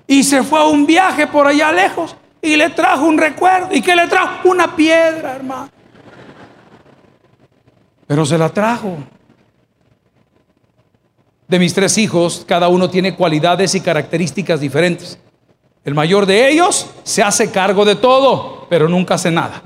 y 0.06 0.24
se 0.24 0.44
fue 0.44 0.60
a 0.60 0.66
un 0.66 0.86
viaje 0.86 1.28
por 1.28 1.48
allá 1.48 1.72
lejos 1.72 2.16
y 2.42 2.56
le 2.56 2.70
trajo 2.70 3.06
un 3.06 3.18
recuerdo. 3.18 3.70
¿Y 3.72 3.82
qué 3.82 3.96
le 3.96 4.08
trajo? 4.08 4.50
Una 4.50 4.76
piedra, 4.76 5.36
hermano. 5.36 5.70
Pero 8.06 8.26
se 8.26 8.38
la 8.38 8.50
trajo. 8.50 8.98
De 11.54 11.60
mis 11.60 11.76
tres 11.76 12.00
hijos, 12.00 12.44
cada 12.48 12.68
uno 12.68 12.90
tiene 12.90 13.14
cualidades 13.14 13.76
y 13.76 13.82
características 13.82 14.60
diferentes. 14.60 15.20
El 15.86 15.94
mayor 15.94 16.26
de 16.26 16.50
ellos 16.50 16.90
se 17.04 17.22
hace 17.22 17.52
cargo 17.52 17.86
de 17.86 17.96
todo, 17.96 18.66
pero 18.72 18.90
nunca 18.90 19.14
hace 19.14 19.30
nada. 19.30 19.62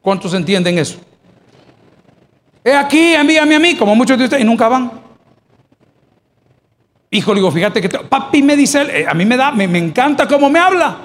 ¿Cuántos 0.00 0.32
entienden 0.32 0.78
eso? 0.78 1.00
He 2.64 2.72
aquí, 2.72 3.12
envíame 3.12 3.56
a 3.56 3.58
mí, 3.58 3.76
como 3.76 3.94
muchos 3.94 4.16
de 4.16 4.24
ustedes, 4.24 4.42
y 4.42 4.46
nunca 4.46 4.68
van. 4.68 4.90
Hijo, 7.10 7.34
digo, 7.34 7.50
fíjate 7.50 7.82
que 7.82 7.90
papi 7.90 8.42
me 8.42 8.56
dice, 8.56 9.00
eh, 9.00 9.06
a 9.06 9.12
mí 9.12 9.26
me 9.26 9.36
da, 9.36 9.52
me, 9.52 9.64
encanta 9.64 10.26
cómo 10.26 10.48
me 10.48 10.60
habla. 10.60 10.96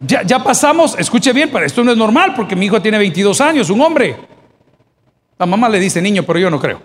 Ya, 0.00 0.24
ya 0.24 0.42
pasamos, 0.42 0.98
escuche 0.98 1.32
bien, 1.32 1.50
pero 1.52 1.64
esto 1.64 1.84
no 1.84 1.92
es 1.92 1.96
normal 1.96 2.34
porque 2.34 2.56
mi 2.56 2.66
hijo 2.66 2.82
tiene 2.82 2.98
22 2.98 3.40
años, 3.40 3.70
un 3.70 3.80
hombre. 3.80 4.29
La 5.40 5.46
mamá 5.46 5.68
le 5.68 5.80
dice 5.80 6.00
niño, 6.00 6.22
pero 6.22 6.38
yo 6.38 6.48
no 6.50 6.60
creo. 6.60 6.80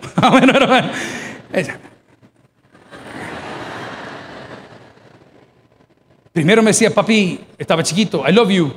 Primero 6.32 6.60
me 6.62 6.70
decía, 6.70 6.92
papi, 6.92 7.38
estaba 7.56 7.84
chiquito, 7.84 8.24
I 8.28 8.32
love 8.32 8.50
you. 8.50 8.72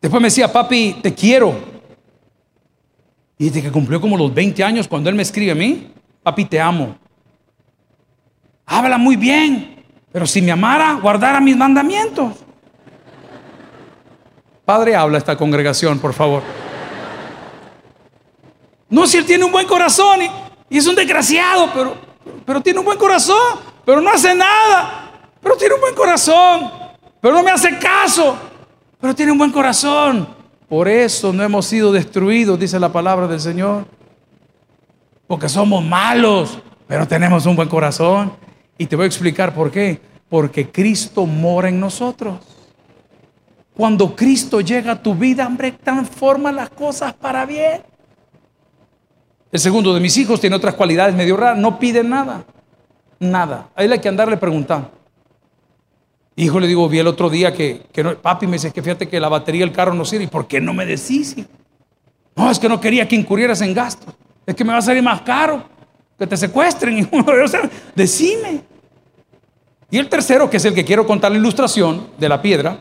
Después 0.00 0.22
me 0.22 0.28
decía, 0.28 0.50
papi, 0.50 1.00
te 1.02 1.12
quiero. 1.12 1.54
Y 3.36 3.44
desde 3.46 3.60
que 3.60 3.70
cumplió 3.70 4.00
como 4.00 4.16
los 4.16 4.32
20 4.32 4.64
años, 4.64 4.88
cuando 4.88 5.10
él 5.10 5.16
me 5.16 5.22
escribe 5.22 5.52
a 5.52 5.54
mí, 5.54 5.92
papi, 6.22 6.46
te 6.46 6.58
amo 6.58 6.96
habla 8.66 8.98
muy 8.98 9.16
bien, 9.16 9.84
pero 10.12 10.26
si 10.26 10.40
me 10.42 10.52
amara, 10.52 10.98
guardara 11.00 11.40
mis 11.40 11.56
mandamientos. 11.56 12.34
Padre, 14.64 14.96
habla 14.96 15.18
esta 15.18 15.36
congregación, 15.36 15.98
por 15.98 16.14
favor. 16.14 16.42
No, 18.94 19.08
si 19.08 19.16
él 19.16 19.24
tiene 19.24 19.44
un 19.44 19.50
buen 19.50 19.66
corazón 19.66 20.20
y, 20.70 20.78
es 20.78 20.86
un 20.86 20.94
desgraciado, 20.94 21.68
pero, 21.74 21.96
pero 22.46 22.60
tiene 22.60 22.78
un 22.78 22.84
buen 22.84 22.96
corazón, 22.96 23.58
pero 23.84 24.00
no 24.00 24.08
hace 24.08 24.36
nada, 24.36 25.10
pero 25.42 25.56
tiene 25.56 25.74
un 25.74 25.80
buen 25.80 25.96
corazón, 25.96 26.70
pero 27.20 27.34
no 27.34 27.42
me 27.42 27.50
hace 27.50 27.76
caso, 27.76 28.36
pero 29.00 29.12
tiene 29.12 29.32
un 29.32 29.38
buen 29.38 29.50
corazón. 29.50 30.28
Por 30.68 30.86
eso 30.86 31.32
no 31.32 31.42
hemos 31.42 31.66
sido 31.66 31.90
destruidos, 31.90 32.56
dice 32.56 32.78
la 32.78 32.92
palabra 32.92 33.26
del 33.26 33.40
Señor. 33.40 33.84
Porque 35.26 35.48
somos 35.48 35.82
malos, 35.82 36.60
pero 36.86 37.08
tenemos 37.08 37.46
un 37.46 37.56
buen 37.56 37.68
corazón. 37.68 38.32
Y 38.78 38.86
te 38.86 38.94
voy 38.94 39.04
a 39.04 39.06
explicar 39.06 39.52
por 39.52 39.72
qué. 39.72 40.00
Porque 40.28 40.70
Cristo 40.70 41.26
mora 41.26 41.68
en 41.68 41.80
nosotros. 41.80 42.38
Cuando 43.76 44.14
Cristo 44.14 44.60
llega 44.60 44.92
a 44.92 45.02
tu 45.02 45.16
vida, 45.16 45.48
hombre, 45.48 45.72
transforma 45.72 46.52
las 46.52 46.70
cosas 46.70 47.12
para 47.12 47.44
bien. 47.44 47.82
El 49.54 49.60
segundo 49.60 49.94
de 49.94 50.00
mis 50.00 50.16
hijos 50.16 50.40
tiene 50.40 50.56
otras 50.56 50.74
cualidades 50.74 51.14
medio 51.14 51.36
raras, 51.36 51.56
no 51.56 51.78
pide 51.78 52.02
nada, 52.02 52.44
nada. 53.20 53.68
Ahí 53.76 53.88
hay 53.88 54.00
que 54.00 54.08
andarle 54.08 54.36
preguntando. 54.36 54.90
Hijo, 56.34 56.58
le 56.58 56.66
digo, 56.66 56.88
vi 56.88 56.98
el 56.98 57.06
otro 57.06 57.30
día 57.30 57.54
que, 57.54 57.86
no, 58.02 58.16
papi 58.16 58.48
me 58.48 58.54
dice 58.54 58.72
que 58.72 58.82
fíjate 58.82 59.08
que 59.08 59.20
la 59.20 59.28
batería 59.28 59.64
del 59.64 59.72
carro 59.72 59.94
no 59.94 60.04
sirve. 60.04 60.24
¿Y 60.24 60.26
por 60.26 60.48
qué 60.48 60.60
no 60.60 60.74
me 60.74 60.84
decís? 60.84 61.36
No, 62.34 62.50
es 62.50 62.58
que 62.58 62.68
no 62.68 62.80
quería 62.80 63.06
que 63.06 63.14
incurrieras 63.14 63.60
en 63.60 63.72
gastos. 63.74 64.12
Es 64.44 64.56
que 64.56 64.64
me 64.64 64.72
va 64.72 64.78
a 64.78 64.82
salir 64.82 65.04
más 65.04 65.20
caro 65.20 65.62
que 66.18 66.26
te 66.26 66.36
secuestren. 66.36 67.08
O 67.44 67.46
sea, 67.46 67.70
decime. 67.94 68.64
Y 69.88 69.98
el 69.98 70.08
tercero, 70.08 70.50
que 70.50 70.56
es 70.56 70.64
el 70.64 70.74
que 70.74 70.84
quiero 70.84 71.06
contar 71.06 71.30
la 71.30 71.38
ilustración 71.38 72.08
de 72.18 72.28
la 72.28 72.42
piedra. 72.42 72.80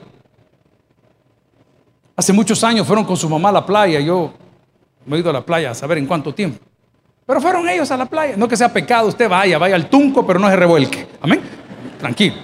Hace 2.16 2.34
muchos 2.34 2.64
años 2.64 2.88
fueron 2.88 3.06
con 3.06 3.16
su 3.16 3.30
mamá 3.30 3.50
a 3.50 3.52
la 3.52 3.64
playa. 3.64 4.00
Yo 4.00 4.34
me 5.06 5.18
he 5.18 5.20
ido 5.20 5.30
a 5.30 5.34
la 5.34 5.46
playa 5.46 5.72
a 5.72 5.76
saber 5.76 5.98
en 5.98 6.06
cuánto 6.06 6.34
tiempo. 6.34 6.60
Pero 7.26 7.40
fueron 7.40 7.68
ellos 7.70 7.90
a 7.92 7.98
la 7.98 8.06
playa. 8.06 8.36
No 8.38 8.48
que 8.48 8.58
sea 8.58 8.72
pecado, 8.72 9.08
usted 9.08 9.30
vaya, 9.30 9.58
vaya 9.58 9.76
al 9.76 9.90
tunco, 9.90 10.26
pero 10.26 10.40
no 10.40 10.50
se 10.50 10.56
revuelque. 10.56 11.08
Amén. 11.22 11.42
Tranquilo. 12.00 12.36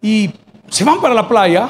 Y 0.00 0.30
se 0.68 0.84
van 0.84 1.00
para 1.00 1.14
la 1.14 1.26
playa 1.26 1.68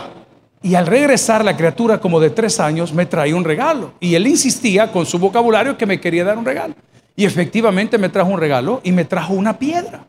y 0.62 0.74
al 0.74 0.86
regresar 0.86 1.44
la 1.44 1.56
criatura 1.56 2.00
como 2.00 2.20
de 2.20 2.30
tres 2.30 2.60
años 2.60 2.92
me 2.92 3.06
trae 3.06 3.32
un 3.32 3.44
regalo. 3.44 3.94
Y 4.00 4.14
él 4.14 4.26
insistía 4.26 4.92
con 4.92 5.06
su 5.06 5.18
vocabulario 5.18 5.78
que 5.78 5.86
me 5.86 6.00
quería 6.00 6.24
dar 6.24 6.36
un 6.36 6.44
regalo. 6.44 6.74
Y 7.14 7.24
efectivamente 7.24 7.96
me 7.96 8.08
trajo 8.08 8.30
un 8.30 8.40
regalo 8.40 8.80
y 8.84 8.92
me 8.92 9.04
trajo 9.04 9.32
una 9.32 9.58
piedra. 9.58 10.04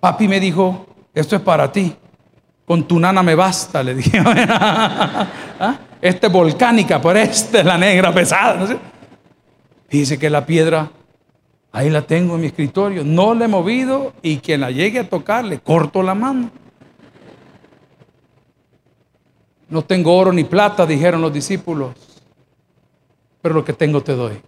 Papi 0.00 0.26
me 0.26 0.40
dijo, 0.40 0.86
esto 1.12 1.36
es 1.36 1.42
para 1.42 1.70
ti. 1.70 1.94
Con 2.70 2.84
tu 2.84 3.00
nana 3.00 3.20
me 3.20 3.34
basta, 3.34 3.82
le 3.82 3.96
dije. 3.96 4.22
¿Ah? 4.24 5.76
Esta 6.00 6.28
es 6.28 6.32
volcánica, 6.32 7.02
pero 7.02 7.18
esta 7.18 7.58
es 7.58 7.66
la 7.66 7.76
negra 7.76 8.14
pesada. 8.14 8.64
¿no 8.64 8.78
Dice 9.90 10.16
que 10.20 10.30
la 10.30 10.46
piedra, 10.46 10.88
ahí 11.72 11.90
la 11.90 12.02
tengo 12.02 12.36
en 12.36 12.42
mi 12.42 12.46
escritorio. 12.46 13.02
No 13.02 13.34
la 13.34 13.46
he 13.46 13.48
movido 13.48 14.12
y 14.22 14.36
quien 14.36 14.60
la 14.60 14.70
llegue 14.70 15.00
a 15.00 15.08
tocar 15.08 15.44
le 15.44 15.58
corto 15.58 16.00
la 16.00 16.14
mano. 16.14 16.48
No 19.68 19.82
tengo 19.82 20.16
oro 20.16 20.32
ni 20.32 20.44
plata, 20.44 20.86
dijeron 20.86 21.22
los 21.22 21.32
discípulos, 21.32 21.96
pero 23.42 23.52
lo 23.52 23.64
que 23.64 23.72
tengo 23.72 24.00
te 24.00 24.12
doy. 24.12 24.40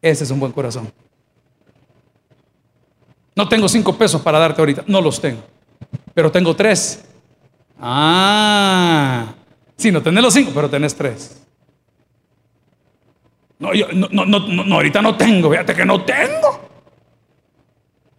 Ese 0.00 0.22
es 0.22 0.30
un 0.30 0.38
buen 0.38 0.52
corazón. 0.52 0.92
No 3.34 3.48
tengo 3.48 3.68
cinco 3.68 3.92
pesos 3.98 4.22
para 4.22 4.38
darte 4.38 4.62
ahorita, 4.62 4.84
no 4.86 5.00
los 5.00 5.20
tengo, 5.20 5.42
pero 6.14 6.30
tengo 6.30 6.54
tres. 6.54 7.04
Ah, 7.80 9.34
sí, 9.76 9.90
no 9.90 10.02
tenés 10.02 10.22
los 10.22 10.34
cinco, 10.34 10.52
pero 10.54 10.70
tenés 10.70 10.94
tres. 10.94 11.42
No, 13.58 13.72
yo, 13.74 13.86
no, 13.92 14.08
no, 14.24 14.40
no, 14.40 14.74
ahorita 14.74 15.00
no 15.02 15.16
tengo, 15.16 15.50
fíjate 15.50 15.74
que 15.74 15.84
no 15.84 16.04
tengo. 16.04 16.68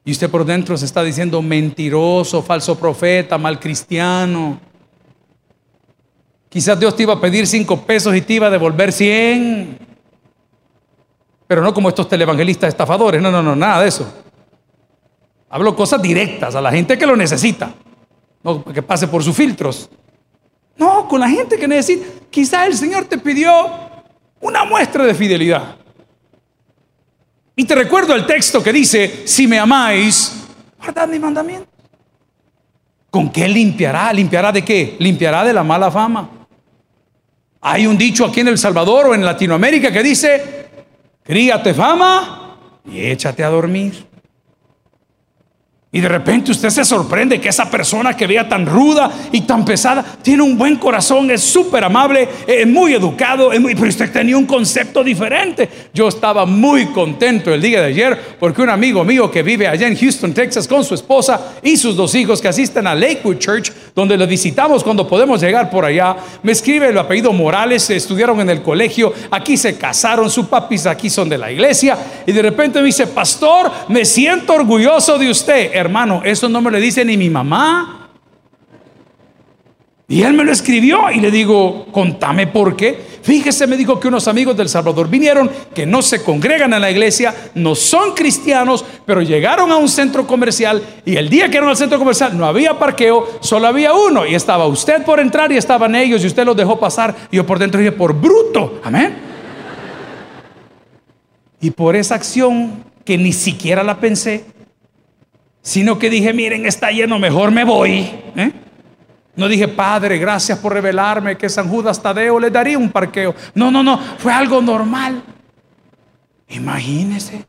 Y 0.06 0.12
usted 0.12 0.30
por 0.30 0.46
dentro 0.46 0.78
se 0.78 0.86
está 0.86 1.04
diciendo 1.04 1.42
mentiroso, 1.42 2.42
falso 2.42 2.78
profeta, 2.78 3.38
mal 3.38 3.60
cristiano. 3.60 4.60
Quizás 6.50 6.80
Dios 6.80 6.96
te 6.96 7.04
iba 7.04 7.14
a 7.14 7.22
pedir 7.22 7.48
cinco 7.48 7.82
pesos 7.82 8.16
y 8.16 8.22
te 8.22 8.34
iba 8.34 8.48
a 8.48 8.50
devolver 8.50 8.92
cien. 8.92 9.78
Pero 11.48 11.62
no 11.62 11.74
como 11.74 11.90
estos 11.90 12.08
televangelistas 12.08 12.70
estafadores, 12.70 13.22
no, 13.22 13.32
no, 13.32 13.42
no, 13.42 13.56
nada 13.56 13.82
de 13.82 13.90
eso. 13.90 14.12
Hablo 15.50 15.76
cosas 15.76 16.02
directas 16.02 16.56
a 16.56 16.62
la 16.62 16.72
gente 16.72 16.98
que 16.98 17.06
lo 17.06 17.16
necesita, 17.16 17.74
no 18.44 18.64
que 18.64 18.82
pase 18.82 19.08
por 19.08 19.24
sus 19.24 19.36
filtros. 19.36 19.90
No, 20.78 21.08
con 21.08 21.20
la 21.20 21.30
gente 21.30 21.58
que 21.58 21.68
necesita. 21.68 22.06
Quizás 22.30 22.68
el 22.68 22.76
Señor 22.76 23.06
te 23.06 23.18
pidió 23.18 23.52
una 24.42 24.66
muestra 24.66 25.06
de 25.06 25.14
fidelidad. 25.14 25.78
Y 27.56 27.66
te 27.66 27.76
recuerdo 27.76 28.16
el 28.16 28.26
texto 28.26 28.64
que 28.64 28.74
dice, 28.74 29.28
si 29.28 29.48
me 29.48 29.60
amáis, 29.60 30.44
Guardad 30.84 31.08
mi 31.08 31.18
mandamiento. 31.18 31.68
¿Con 33.10 33.32
qué 33.32 33.48
limpiará? 33.48 34.12
¿Limpiará 34.12 34.52
de 34.52 34.66
qué? 34.66 34.98
Limpiará 35.00 35.44
de 35.46 35.54
la 35.54 35.64
mala 35.64 35.90
fama. 35.90 36.30
Hay 37.62 37.88
un 37.88 37.98
dicho 37.98 38.26
aquí 38.26 38.42
en 38.42 38.50
El 38.50 38.58
Salvador 38.58 39.08
o 39.08 39.16
en 39.16 39.24
Latinoamérica 39.24 39.94
que 39.94 40.04
dice, 40.04 40.68
críate 41.24 41.74
fama 41.74 42.58
y 42.86 43.00
échate 43.00 43.44
a 43.44 43.50
dormir. 43.50 44.08
Y 45.96 46.02
de 46.02 46.10
repente 46.10 46.52
usted 46.52 46.72
se 46.72 46.84
sorprende 46.84 47.40
que 47.40 47.50
esa 47.50 47.70
persona 47.70 48.18
que 48.18 48.26
vea 48.26 48.50
tan 48.50 48.66
ruda 48.66 49.12
y 49.32 49.42
tan 49.42 49.64
pesada 49.64 50.04
tiene 50.24 50.42
un 50.42 50.58
buen 50.58 50.78
corazón, 50.78 51.30
es 51.30 51.44
súper 51.44 51.84
amable, 51.84 52.28
es 52.48 52.66
muy 52.66 52.96
educado, 52.96 53.54
es 53.54 53.62
muy, 53.62 53.76
pero 53.76 53.90
usted 53.90 54.12
tenía 54.12 54.36
un 54.36 54.48
concepto 54.48 55.04
diferente. 55.04 55.70
Yo 55.94 56.08
estaba 56.08 56.48
muy 56.48 56.88
contento 56.88 57.54
el 57.54 57.62
día 57.62 57.80
de 57.82 57.90
ayer 57.90 58.20
porque 58.40 58.64
un 58.64 58.72
amigo 58.72 59.04
mío 59.04 59.30
que 59.30 59.44
vive 59.44 59.68
allá 59.68 59.86
en 59.86 59.96
Houston, 59.96 60.34
Texas, 60.34 60.68
con 60.68 60.84
su 60.84 60.96
esposa 60.96 61.54
y 61.62 61.78
sus 61.78 61.96
dos 61.96 62.16
hijos 62.16 62.42
que 62.42 62.48
asisten 62.48 62.88
a 62.88 62.96
Lakewood 62.96 63.38
Church, 63.38 63.72
donde 63.94 64.18
lo 64.18 64.26
visitamos 64.26 64.84
cuando 64.84 65.08
podemos 65.08 65.40
llegar 65.42 65.70
por 65.70 65.86
allá, 65.86 66.16
me 66.42 66.54
escribe 66.54 66.88
el 66.88 66.98
apellido 66.98 67.32
Morales, 67.32 67.88
estudiaron 67.92 68.42
en 68.42 68.50
el 68.50 68.64
colegio, 68.64 69.14
aquí 69.30 69.58
se 69.58 69.78
casaron, 69.78 70.28
sus 70.32 70.48
papis 70.48 70.88
aquí 70.88 71.12
son 71.12 71.30
de 71.30 71.38
la 71.38 71.52
iglesia, 71.52 71.96
y 72.26 72.32
de 72.32 72.42
repente 72.42 72.80
me 72.80 72.88
dice, 72.88 73.06
pastor, 73.06 73.72
me 73.90 74.06
siento 74.06 74.56
orgulloso 74.56 75.20
de 75.20 75.30
usted 75.30 75.83
hermano, 75.84 76.22
eso 76.24 76.50
no 76.50 76.62
me 76.62 76.72
lo 76.72 76.80
dice 76.80 77.06
ni 77.06 77.18
mi 77.18 77.30
mamá. 77.30 78.10
Y 80.08 80.22
él 80.22 80.34
me 80.34 80.44
lo 80.44 80.52
escribió 80.52 81.10
y 81.12 81.20
le 81.20 81.32
digo, 81.32 81.88
contame 81.92 82.48
por 82.48 82.76
qué. 82.76 83.14
Fíjese, 83.24 83.68
me 83.68 83.78
dijo 83.78 84.00
que 84.02 84.10
unos 84.10 84.28
amigos 84.28 84.56
del 84.56 84.68
Salvador 84.68 85.10
vinieron, 85.10 85.50
que 85.74 85.86
no 85.86 86.02
se 86.02 86.22
congregan 86.22 86.74
en 86.74 86.82
la 86.82 86.92
iglesia, 86.92 87.34
no 87.56 87.74
son 87.74 88.14
cristianos, 88.14 88.84
pero 89.06 89.22
llegaron 89.22 89.72
a 89.72 89.78
un 89.78 89.88
centro 89.88 90.28
comercial 90.28 90.84
y 91.06 91.16
el 91.16 91.30
día 91.30 91.50
que 91.50 91.58
eran 91.58 91.70
al 91.70 91.78
centro 91.78 91.98
comercial 91.98 92.38
no 92.38 92.46
había 92.46 92.78
parqueo, 92.78 93.40
solo 93.40 93.68
había 93.68 93.94
uno 93.94 94.26
y 94.26 94.36
estaba 94.36 94.68
usted 94.68 95.06
por 95.06 95.22
entrar 95.22 95.54
y 95.54 95.58
estaban 95.58 95.96
ellos 95.96 96.22
y 96.22 96.28
usted 96.28 96.46
los 96.46 96.58
dejó 96.58 96.78
pasar 96.78 97.16
y 97.32 97.38
yo 97.38 97.46
por 97.46 97.58
dentro 97.58 97.80
dije, 97.80 97.94
por 97.94 98.14
bruto, 98.14 98.82
amén. 98.84 99.16
Y 101.62 101.72
por 101.72 101.96
esa 101.96 102.16
acción 102.16 102.84
que 103.06 103.18
ni 103.18 103.32
siquiera 103.32 103.84
la 103.84 104.02
pensé, 104.02 104.44
sino 105.64 105.98
que 105.98 106.10
dije, 106.10 106.34
miren, 106.34 106.66
está 106.66 106.92
lleno, 106.92 107.18
mejor 107.18 107.50
me 107.50 107.64
voy. 107.64 108.12
¿eh? 108.36 108.52
No 109.36 109.48
dije, 109.48 109.68
Padre, 109.68 110.20
gracias 110.20 110.60
por 110.60 110.74
revelarme 110.74 111.38
que 111.38 111.50
San 111.50 111.70
Judas 111.70 112.04
Tadeo 112.04 112.38
le 112.38 112.52
daría 112.52 112.78
un 112.78 112.92
parqueo. 112.92 113.34
No, 113.56 113.72
no, 113.72 113.82
no, 113.82 113.98
fue 114.18 114.32
algo 114.32 114.62
normal. 114.62 115.24
Imagínese, 116.50 117.46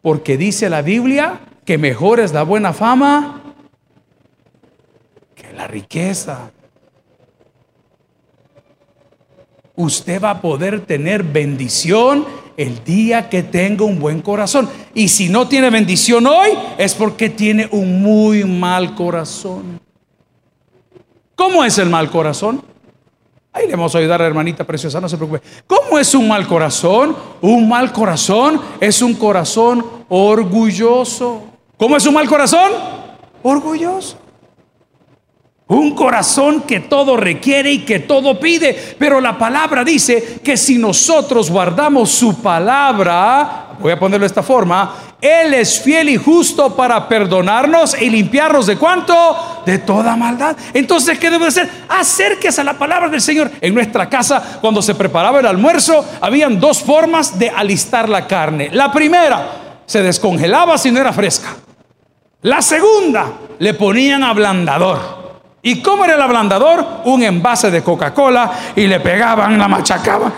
porque 0.00 0.38
dice 0.38 0.70
la 0.70 0.80
Biblia 0.80 1.40
que 1.64 1.76
mejor 1.76 2.20
es 2.20 2.32
la 2.32 2.44
buena 2.44 2.72
fama 2.72 3.42
que 5.34 5.52
la 5.52 5.66
riqueza. 5.66 6.52
Usted 9.74 10.22
va 10.22 10.30
a 10.30 10.40
poder 10.40 10.84
tener 10.84 11.22
bendición 11.22 12.26
el 12.56 12.84
día 12.84 13.28
que 13.28 13.42
tenga 13.42 13.84
un 13.84 13.98
buen 13.98 14.20
corazón. 14.20 14.68
Y 14.94 15.08
si 15.08 15.28
no 15.28 15.48
tiene 15.48 15.70
bendición 15.70 16.26
hoy, 16.26 16.50
es 16.78 16.94
porque 16.94 17.30
tiene 17.30 17.68
un 17.72 18.02
muy 18.02 18.44
mal 18.44 18.94
corazón. 18.94 19.80
¿Cómo 21.34 21.64
es 21.64 21.78
el 21.78 21.88
mal 21.88 22.10
corazón? 22.10 22.62
Ahí 23.54 23.66
le 23.66 23.72
vamos 23.72 23.94
a 23.94 23.98
ayudar 23.98 24.20
a 24.20 24.24
la 24.24 24.28
hermanita 24.28 24.64
preciosa, 24.64 25.00
no 25.00 25.08
se 25.08 25.16
preocupe. 25.16 25.42
¿Cómo 25.66 25.98
es 25.98 26.14
un 26.14 26.26
mal 26.26 26.46
corazón? 26.46 27.14
Un 27.42 27.68
mal 27.68 27.92
corazón 27.92 28.60
es 28.80 29.02
un 29.02 29.14
corazón 29.14 29.84
orgulloso. 30.08 31.42
¿Cómo 31.76 31.96
es 31.96 32.06
un 32.06 32.14
mal 32.14 32.28
corazón? 32.28 32.72
Orgulloso. 33.42 34.21
Un 35.72 35.94
corazón 35.94 36.64
que 36.66 36.80
todo 36.80 37.16
requiere 37.16 37.72
y 37.72 37.78
que 37.78 38.00
todo 38.00 38.38
pide. 38.38 38.94
Pero 38.98 39.22
la 39.22 39.38
palabra 39.38 39.82
dice 39.82 40.40
que 40.44 40.58
si 40.58 40.76
nosotros 40.76 41.50
guardamos 41.50 42.10
su 42.10 42.42
palabra, 42.42 43.68
voy 43.80 43.92
a 43.92 43.98
ponerlo 43.98 44.24
de 44.24 44.26
esta 44.26 44.42
forma, 44.42 44.94
Él 45.18 45.54
es 45.54 45.80
fiel 45.80 46.10
y 46.10 46.18
justo 46.18 46.76
para 46.76 47.08
perdonarnos 47.08 47.96
y 47.98 48.10
limpiarnos 48.10 48.66
de 48.66 48.76
cuánto? 48.76 49.62
De 49.64 49.78
toda 49.78 50.14
maldad. 50.14 50.54
Entonces, 50.74 51.18
¿qué 51.18 51.30
debe 51.30 51.46
hacer? 51.46 51.70
Acérquese 51.88 52.60
a 52.60 52.64
la 52.64 52.74
palabra 52.74 53.08
del 53.08 53.22
Señor. 53.22 53.50
En 53.58 53.72
nuestra 53.72 54.10
casa, 54.10 54.58
cuando 54.60 54.82
se 54.82 54.94
preparaba 54.94 55.40
el 55.40 55.46
almuerzo, 55.46 56.04
habían 56.20 56.60
dos 56.60 56.82
formas 56.82 57.38
de 57.38 57.48
alistar 57.48 58.10
la 58.10 58.26
carne. 58.26 58.68
La 58.72 58.92
primera, 58.92 59.80
se 59.86 60.02
descongelaba 60.02 60.76
si 60.76 60.90
no 60.90 61.00
era 61.00 61.14
fresca. 61.14 61.56
La 62.42 62.60
segunda, 62.60 63.32
le 63.58 63.72
ponían 63.72 64.22
ablandador. 64.22 65.21
¿Y 65.62 65.80
cómo 65.80 66.04
era 66.04 66.14
el 66.14 66.20
ablandador? 66.20 66.84
Un 67.04 67.22
envase 67.22 67.70
de 67.70 67.82
Coca-Cola 67.82 68.50
y 68.74 68.88
le 68.88 68.98
pegaban, 68.98 69.56
la 69.56 69.68
machacaban. 69.68 70.32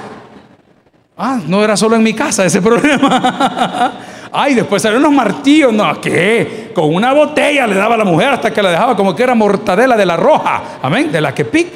Ah, 1.17 1.41
no 1.47 1.65
era 1.65 1.77
solo 1.77 1.97
en 1.97 2.03
mi 2.03 2.13
casa 2.13 2.45
ese 2.45 2.61
problema. 2.63 3.93
Ay, 4.31 4.55
después 4.55 4.83
salieron 4.83 5.07
unos 5.07 5.17
martillos. 5.17 5.73
No, 5.73 5.99
¿qué? 6.01 6.73
Con 6.75 6.95
una 6.95 7.13
botella 7.13 7.67
le 7.67 7.77
daba 7.77 7.95
a 7.95 7.99
la 7.99 8.05
mujer 8.05 8.31
hasta 8.31 8.53
que 8.53 8.63
la 8.63 8.71
dejaba 8.71 8.97
como 8.97 9.15
que 9.15 9.23
era 9.23 9.35
mortadela 9.35 9.97
de 9.97 10.05
la 10.05 10.17
roja. 10.17 10.79
Amén, 10.83 11.11
de 11.11 11.21
la 11.21 11.33
que 11.33 11.45
pic. 11.45 11.69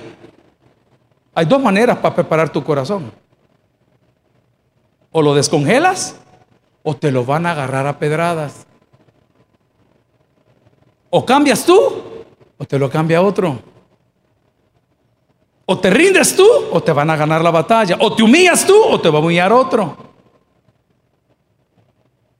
Hay 1.35 1.47
dos 1.47 1.63
maneras 1.63 1.99
para 1.99 2.15
preparar 2.15 2.51
tu 2.51 2.63
corazón. 2.63 3.13
O 5.11 5.23
lo 5.23 5.35
descongelas 5.35 6.17
o 6.83 6.95
te 6.97 7.11
lo 7.11 7.25
van 7.25 7.47
a 7.47 7.53
agarrar 7.53 7.87
a 7.87 7.99
pedradas. 7.99 8.67
O 11.11 11.25
cambias 11.25 11.65
tú 11.65 12.08
o 12.59 12.65
te 12.65 12.79
lo 12.79 12.91
cambia 12.91 13.23
otro. 13.23 13.59
O 15.65 15.79
te 15.79 15.91
rindes 15.91 16.35
tú 16.35 16.47
o 16.73 16.83
te 16.83 16.93
van 16.93 17.11
a 17.11 17.17
ganar 17.17 17.43
la 17.43 17.51
batalla. 17.51 17.97
O 18.01 18.15
te 18.15 18.23
humillas 18.23 18.67
tú 18.67 18.77
o 18.77 19.01
te 19.01 19.09
va 19.09 19.19
a 19.19 19.23
humillar 19.23 19.53
otro. 19.53 19.97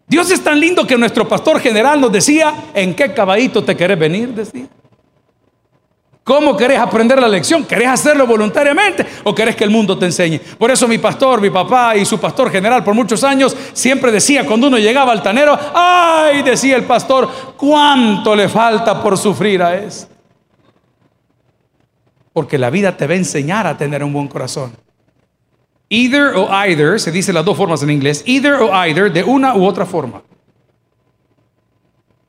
Dios 0.07 0.31
es 0.31 0.43
tan 0.43 0.59
lindo 0.59 0.87
que 0.87 0.97
nuestro 0.97 1.29
pastor 1.29 1.61
general 1.61 2.01
nos 2.01 2.11
decía, 2.11 2.71
¿en 2.75 2.95
qué 2.95 3.13
caballito 3.13 3.63
te 3.63 3.77
querés 3.77 3.99
venir? 3.99 4.31
Decía. 4.31 4.67
¿Cómo 6.29 6.55
querés 6.59 6.79
aprender 6.79 7.19
la 7.19 7.27
lección? 7.27 7.65
¿Querés 7.65 7.89
hacerlo 7.89 8.27
voluntariamente 8.27 9.07
o 9.25 9.35
querés 9.35 9.57
que 9.57 9.65
el 9.65 9.71
mundo 9.71 9.97
te 9.97 10.05
enseñe? 10.05 10.39
Por 10.59 10.71
eso 10.71 10.87
mi 10.87 10.99
pastor, 10.99 11.41
mi 11.41 11.49
papá 11.49 11.97
y 11.97 12.05
su 12.05 12.21
pastor 12.21 12.51
general 12.51 12.85
por 12.85 12.93
muchos 12.93 13.25
años 13.25 13.57
siempre 13.73 14.13
decía 14.13 14.45
cuando 14.45 14.67
uno 14.67 14.77
llegaba 14.77 15.13
al 15.13 15.23
tanero, 15.23 15.59
ay, 15.75 16.43
decía 16.43 16.77
el 16.77 16.85
pastor, 16.85 17.31
¿cuánto 17.57 18.37
le 18.37 18.47
falta 18.47 19.03
por 19.03 19.17
sufrir 19.17 19.63
a 19.63 19.75
esto? 19.75 20.15
Porque 22.35 22.59
la 22.59 22.69
vida 22.69 22.95
te 22.95 23.07
va 23.07 23.15
a 23.15 23.17
enseñar 23.17 23.67
a 23.67 23.79
tener 23.79 24.05
un 24.05 24.13
buen 24.13 24.29
corazón. 24.29 24.73
Either 25.89 26.35
o 26.37 26.47
either, 26.53 27.01
se 27.01 27.11
dice 27.11 27.33
las 27.33 27.43
dos 27.47 27.57
formas 27.57 27.83
en 27.83 27.89
inglés, 27.89 28.23
either 28.27 28.53
o 28.53 28.71
either, 28.85 29.11
de 29.11 29.25
una 29.25 29.55
u 29.55 29.65
otra 29.65 29.87
forma. 29.87 30.21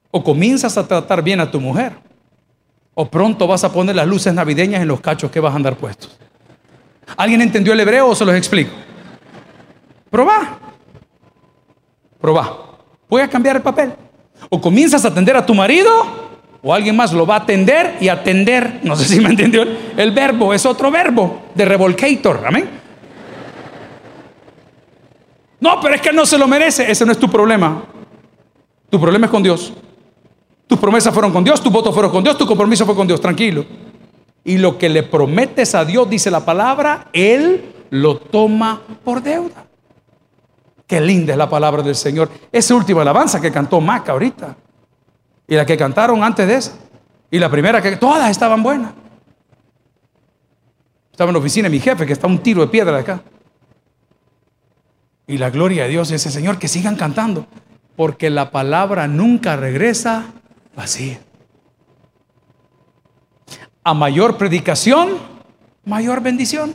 O 0.09 0.23
comienzas 0.23 0.77
a 0.77 0.87
tratar 0.87 1.21
bien 1.21 1.41
a 1.41 1.51
tu 1.51 1.59
mujer 1.59 2.07
o 3.01 3.05
pronto 3.05 3.47
vas 3.47 3.63
a 3.63 3.71
poner 3.71 3.95
las 3.95 4.05
luces 4.05 4.33
navideñas 4.33 4.81
en 4.81 4.87
los 4.89 4.99
cachos 4.99 5.31
que 5.31 5.39
vas 5.39 5.53
a 5.53 5.55
andar 5.55 5.77
puestos. 5.77 6.17
¿Alguien 7.15 7.41
entendió 7.41 7.71
el 7.71 7.79
hebreo 7.79 8.09
o 8.09 8.13
se 8.13 8.25
los 8.25 8.35
explico? 8.35 8.71
Probá. 10.09 10.59
Probá. 12.19 12.57
Voy 13.07 13.21
a 13.21 13.29
cambiar 13.29 13.55
el 13.55 13.61
papel. 13.61 13.93
O 14.49 14.59
comienzas 14.59 15.05
a 15.05 15.07
atender 15.07 15.37
a 15.37 15.45
tu 15.45 15.55
marido 15.55 15.89
o 16.61 16.73
alguien 16.73 16.93
más 16.93 17.13
lo 17.13 17.25
va 17.25 17.35
a 17.35 17.37
atender 17.37 17.95
y 18.01 18.09
atender. 18.09 18.81
No 18.83 18.97
sé 18.97 19.05
si 19.05 19.21
me 19.21 19.29
entendió. 19.29 19.63
El 19.95 20.11
verbo 20.11 20.53
es 20.53 20.65
otro 20.65 20.91
verbo 20.91 21.43
de 21.55 21.63
revolcator. 21.63 22.43
Amén. 22.45 22.69
No, 25.61 25.79
pero 25.79 25.95
es 25.95 26.01
que 26.01 26.11
no 26.11 26.25
se 26.25 26.37
lo 26.37 26.49
merece. 26.49 26.91
Ese 26.91 27.05
no 27.05 27.13
es 27.13 27.17
tu 27.17 27.29
problema. 27.29 27.81
Tu 28.89 28.99
problema 28.99 29.27
es 29.27 29.31
con 29.31 29.41
Dios. 29.41 29.71
Tus 30.69 30.77
promesas 30.77 31.11
fueron 31.11 31.33
con 31.33 31.43
Dios, 31.43 31.63
tus 31.63 31.73
votos 31.73 31.91
fueron 31.91 32.11
con 32.11 32.23
Dios, 32.23 32.37
tu 32.37 32.45
compromiso 32.45 32.85
fue 32.85 32.93
con 32.93 33.07
Dios, 33.07 33.19
tranquilo. 33.19 33.65
Y 34.43 34.59
lo 34.59 34.77
que 34.77 34.87
le 34.87 35.01
prometes 35.01 35.73
a 35.73 35.83
Dios, 35.83 36.07
dice 36.07 36.29
la 36.29 36.45
palabra, 36.45 37.07
Él 37.11 37.73
lo 37.89 38.19
toma 38.19 38.79
por 39.03 39.23
deuda. 39.23 39.65
Qué 40.85 41.01
linda 41.01 41.33
es 41.33 41.39
la 41.39 41.49
palabra 41.49 41.81
del 41.81 41.95
Señor. 41.95 42.29
Esa 42.51 42.75
última 42.75 43.01
alabanza 43.01 43.41
que 43.41 43.51
cantó 43.51 43.81
Maca 43.81 44.11
ahorita. 44.11 44.55
Y 45.47 45.55
la 45.55 45.65
que 45.65 45.75
cantaron 45.75 46.23
antes 46.23 46.45
de 46.47 46.53
esa. 46.53 46.73
Y 47.31 47.39
la 47.39 47.49
primera 47.49 47.81
que 47.81 47.95
todas 47.95 48.29
estaban 48.29 48.61
buenas. 48.61 48.93
Estaba 51.11 51.31
en 51.31 51.33
la 51.33 51.39
oficina 51.39 51.67
de 51.67 51.71
mi 51.71 51.79
jefe, 51.79 52.05
que 52.05 52.13
está 52.13 52.27
un 52.27 52.37
tiro 52.43 52.61
de 52.61 52.67
piedra 52.67 52.93
de 52.93 53.01
acá. 53.01 53.23
Y 55.25 55.39
la 55.39 55.49
gloria 55.49 55.85
de 55.85 55.89
Dios 55.89 56.11
es 56.11 56.21
ese 56.21 56.29
Señor, 56.29 56.59
que 56.59 56.67
sigan 56.67 56.95
cantando. 56.95 57.47
Porque 57.95 58.29
la 58.29 58.51
palabra 58.51 59.07
nunca 59.07 59.55
regresa 59.55 60.25
Así. 60.79 61.17
A 63.83 63.93
mayor 63.93 64.37
predicación, 64.37 65.17
mayor 65.83 66.21
bendición. 66.21 66.73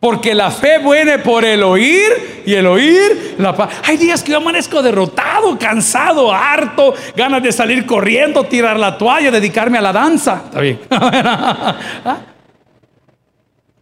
Porque 0.00 0.34
la 0.34 0.50
fe 0.50 0.78
viene 0.78 1.20
por 1.20 1.44
el 1.44 1.62
oír 1.62 2.42
y 2.44 2.54
el 2.54 2.66
oír 2.66 3.36
la 3.38 3.54
paz. 3.54 3.72
Hay 3.84 3.96
días 3.96 4.24
que 4.24 4.32
yo 4.32 4.38
amanezco 4.38 4.82
derrotado, 4.82 5.56
cansado, 5.56 6.32
harto, 6.32 6.94
ganas 7.14 7.44
de 7.44 7.52
salir 7.52 7.86
corriendo, 7.86 8.42
tirar 8.42 8.76
la 8.76 8.98
toalla, 8.98 9.30
dedicarme 9.30 9.78
a 9.78 9.82
la 9.82 9.92
danza. 9.92 10.42
Está 10.46 10.60
bien. 10.60 10.80
¿Ah? 10.90 12.18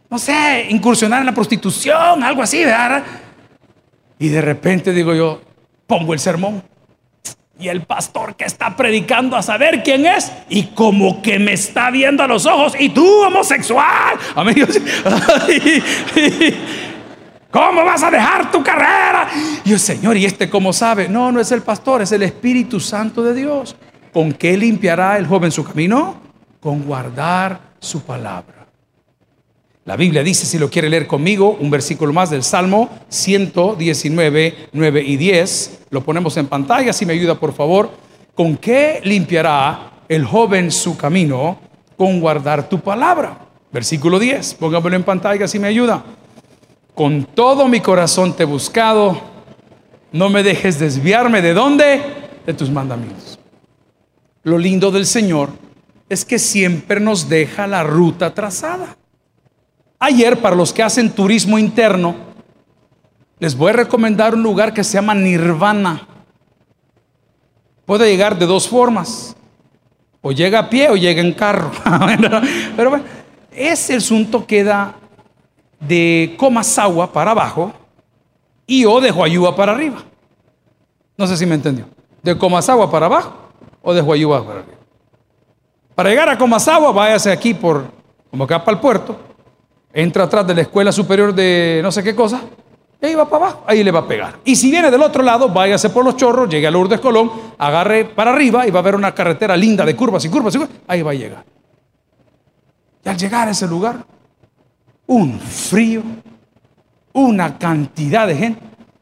No 0.07 0.19
sé, 0.19 0.67
incursionar 0.69 1.21
en 1.21 1.25
la 1.25 1.33
prostitución, 1.33 2.23
algo 2.23 2.43
así. 2.43 2.63
Y 4.19 4.29
de 4.29 4.41
repente 4.41 4.93
digo 4.93 5.15
yo, 5.15 5.41
pongo 5.87 6.13
el 6.13 6.19
sermón. 6.19 6.70
Y 7.61 7.69
el 7.69 7.83
pastor 7.83 8.35
que 8.35 8.43
está 8.43 8.75
predicando 8.75 9.37
a 9.37 9.43
saber 9.43 9.83
quién 9.83 10.05
es 10.05 10.31
y 10.49 10.63
como 10.63 11.21
que 11.21 11.37
me 11.37 11.53
está 11.53 11.91
viendo 11.91 12.23
a 12.23 12.27
los 12.27 12.47
ojos 12.47 12.73
y 12.77 12.89
tú 12.89 13.07
homosexual. 13.23 14.17
¿Cómo 17.51 17.85
vas 17.85 18.01
a 18.01 18.09
dejar 18.09 18.49
tu 18.49 18.63
carrera? 18.63 19.29
Y 19.63 19.69
yo, 19.69 19.77
Señor, 19.77 20.17
¿y 20.17 20.25
este 20.25 20.49
cómo 20.49 20.73
sabe? 20.73 21.07
No, 21.07 21.31
no 21.31 21.39
es 21.39 21.51
el 21.51 21.61
pastor, 21.61 22.01
es 22.01 22.11
el 22.13 22.23
Espíritu 22.23 22.79
Santo 22.79 23.21
de 23.21 23.35
Dios. 23.35 23.75
¿Con 24.11 24.31
qué 24.31 24.57
limpiará 24.57 25.17
el 25.17 25.27
joven 25.27 25.51
su 25.51 25.63
camino? 25.63 26.15
Con 26.59 26.81
guardar 26.83 27.59
su 27.79 28.01
palabra. 28.01 28.60
La 29.83 29.95
Biblia 29.95 30.21
dice, 30.21 30.45
si 30.45 30.59
lo 30.59 30.69
quiere 30.69 30.89
leer 30.89 31.07
conmigo, 31.07 31.57
un 31.59 31.71
versículo 31.71 32.13
más 32.13 32.29
del 32.29 32.43
Salmo 32.43 32.89
119, 33.09 34.69
9 34.73 35.03
y 35.03 35.17
10. 35.17 35.85
Lo 35.89 36.03
ponemos 36.03 36.37
en 36.37 36.45
pantalla, 36.45 36.93
si 36.93 37.05
me 37.05 37.13
ayuda 37.13 37.39
por 37.39 37.51
favor. 37.51 37.89
¿Con 38.35 38.57
qué 38.57 39.01
limpiará 39.03 40.03
el 40.07 40.23
joven 40.23 40.69
su 40.69 40.95
camino? 40.95 41.59
Con 41.97 42.19
guardar 42.19 42.69
tu 42.69 42.79
palabra. 42.79 43.39
Versículo 43.71 44.19
10, 44.19 44.53
póngamelo 44.55 44.95
en 44.95 45.03
pantalla 45.03 45.47
si 45.47 45.57
me 45.57 45.67
ayuda. 45.67 46.03
Con 46.93 47.23
todo 47.23 47.67
mi 47.67 47.79
corazón 47.79 48.35
te 48.35 48.43
he 48.43 48.45
buscado, 48.45 49.19
no 50.11 50.29
me 50.29 50.43
dejes 50.43 50.77
desviarme 50.77 51.41
de 51.41 51.53
dónde? 51.53 52.01
De 52.45 52.53
tus 52.53 52.69
mandamientos. 52.69 53.39
Lo 54.43 54.59
lindo 54.59 54.91
del 54.91 55.07
Señor 55.07 55.49
es 56.07 56.23
que 56.23 56.37
siempre 56.37 56.99
nos 56.99 57.29
deja 57.29 57.65
la 57.65 57.83
ruta 57.83 58.33
trazada. 58.33 58.97
Ayer, 60.03 60.41
para 60.41 60.55
los 60.55 60.73
que 60.73 60.81
hacen 60.81 61.11
turismo 61.11 61.59
interno, 61.59 62.15
les 63.37 63.55
voy 63.55 63.69
a 63.69 63.73
recomendar 63.73 64.33
un 64.33 64.41
lugar 64.41 64.73
que 64.73 64.83
se 64.83 64.93
llama 64.93 65.13
Nirvana. 65.13 66.07
Puede 67.85 68.09
llegar 68.09 68.35
de 68.35 68.47
dos 68.47 68.67
formas. 68.67 69.35
O 70.21 70.31
llega 70.31 70.57
a 70.57 70.69
pie 70.71 70.89
o 70.89 70.95
llega 70.95 71.21
en 71.21 71.31
carro. 71.33 71.69
Pero 72.75 72.89
bueno, 72.89 73.05
ese 73.51 73.97
asunto 73.97 74.47
queda 74.47 74.95
de 75.79 76.33
Comasagua 76.35 77.13
para 77.13 77.29
abajo 77.29 77.71
y 78.65 78.85
o 78.85 78.99
de 78.99 79.11
Huayúa 79.11 79.55
para 79.55 79.73
arriba. 79.73 80.01
No 81.15 81.27
sé 81.27 81.37
si 81.37 81.45
me 81.45 81.53
entendió. 81.53 81.85
De 82.23 82.35
Comasagua 82.35 82.89
para 82.89 83.05
abajo 83.05 83.33
o 83.83 83.93
de 83.93 84.01
Huayúa 84.01 84.43
para 84.43 84.59
arriba. 84.61 84.77
Para 85.93 86.09
llegar 86.09 86.29
a 86.29 86.39
Comasagua, 86.39 86.91
váyase 86.91 87.31
aquí 87.31 87.53
por, 87.53 87.85
como 88.31 88.45
acá 88.45 88.63
para 88.63 88.75
el 88.75 88.81
puerto, 88.81 89.30
entra 89.93 90.23
atrás 90.23 90.47
de 90.47 90.55
la 90.55 90.61
escuela 90.61 90.91
superior 90.91 91.33
de 91.33 91.79
no 91.83 91.91
sé 91.91 92.03
qué 92.03 92.15
cosa, 92.15 92.41
y 93.01 93.05
ahí 93.07 93.15
va 93.15 93.27
para 93.27 93.45
abajo, 93.45 93.63
ahí 93.65 93.83
le 93.83 93.91
va 93.91 94.01
a 94.01 94.07
pegar. 94.07 94.39
Y 94.45 94.55
si 94.55 94.69
viene 94.69 94.91
del 94.91 95.01
otro 95.01 95.23
lado, 95.23 95.49
váyase 95.49 95.89
por 95.89 96.05
los 96.05 96.15
chorros, 96.15 96.47
llegue 96.49 96.67
a 96.67 96.71
Lourdes 96.71 96.99
Colón, 96.99 97.31
agarre 97.57 98.05
para 98.05 98.31
arriba 98.31 98.67
y 98.67 98.71
va 98.71 98.79
a 98.79 98.83
ver 98.83 98.95
una 98.95 99.13
carretera 99.13 99.57
linda 99.57 99.83
de 99.83 99.95
curvas 99.95 100.23
y 100.25 100.29
curvas 100.29 100.53
y 100.53 100.59
curvas, 100.59 100.75
ahí 100.87 101.01
va 101.01 101.11
a 101.11 101.15
llegar. 101.15 101.43
Y 103.03 103.09
al 103.09 103.17
llegar 103.17 103.47
a 103.47 103.51
ese 103.51 103.67
lugar, 103.67 104.05
un 105.07 105.39
frío, 105.39 106.03
una 107.13 107.57
cantidad 107.57 108.27
de 108.27 108.35
gente, 108.35 108.61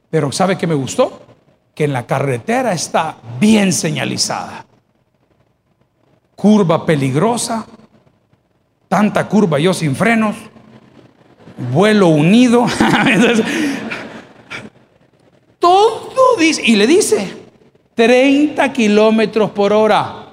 pero 0.10 0.32
¿sabe 0.32 0.58
qué 0.58 0.66
me 0.66 0.76
gustó? 0.76 1.22
Que 1.76 1.84
en 1.84 1.92
la 1.92 2.06
carretera 2.06 2.72
está 2.72 3.18
bien 3.38 3.74
señalizada. 3.74 4.66
Curva 6.38 6.86
peligrosa, 6.86 7.66
tanta 8.88 9.28
curva 9.28 9.60
yo 9.60 9.74
sin 9.74 9.94
frenos, 9.94 10.38
vuelo 11.72 12.08
unido. 12.08 12.66
todo 15.60 16.38
dice, 16.40 16.62
y 16.66 16.76
le 16.76 16.88
dice, 16.88 17.32
30 17.96 18.74
kilómetros 18.74 19.52
por 19.52 19.74
hora. 19.74 20.26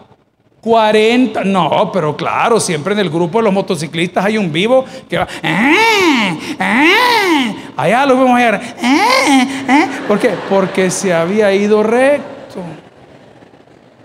40, 0.60 1.44
no, 1.44 1.90
pero 1.92 2.16
claro, 2.16 2.58
siempre 2.58 2.92
en 2.92 2.98
el 2.98 3.08
grupo 3.08 3.38
de 3.38 3.44
los 3.44 3.52
motociclistas 3.52 4.24
hay 4.24 4.36
un 4.36 4.52
vivo 4.52 4.84
que 5.08 5.16
va, 5.16 5.28
¡Eh! 5.40 6.38
¡Eh! 6.58 7.54
allá 7.76 8.04
lo 8.04 8.18
vemos 8.18 8.36
allá, 8.36 8.60
¡Eh! 8.82 9.88
¿por 10.08 10.18
qué? 10.18 10.30
Porque 10.50 10.90
se 10.90 11.14
había 11.14 11.54
ido 11.54 11.84
recto. 11.84 12.62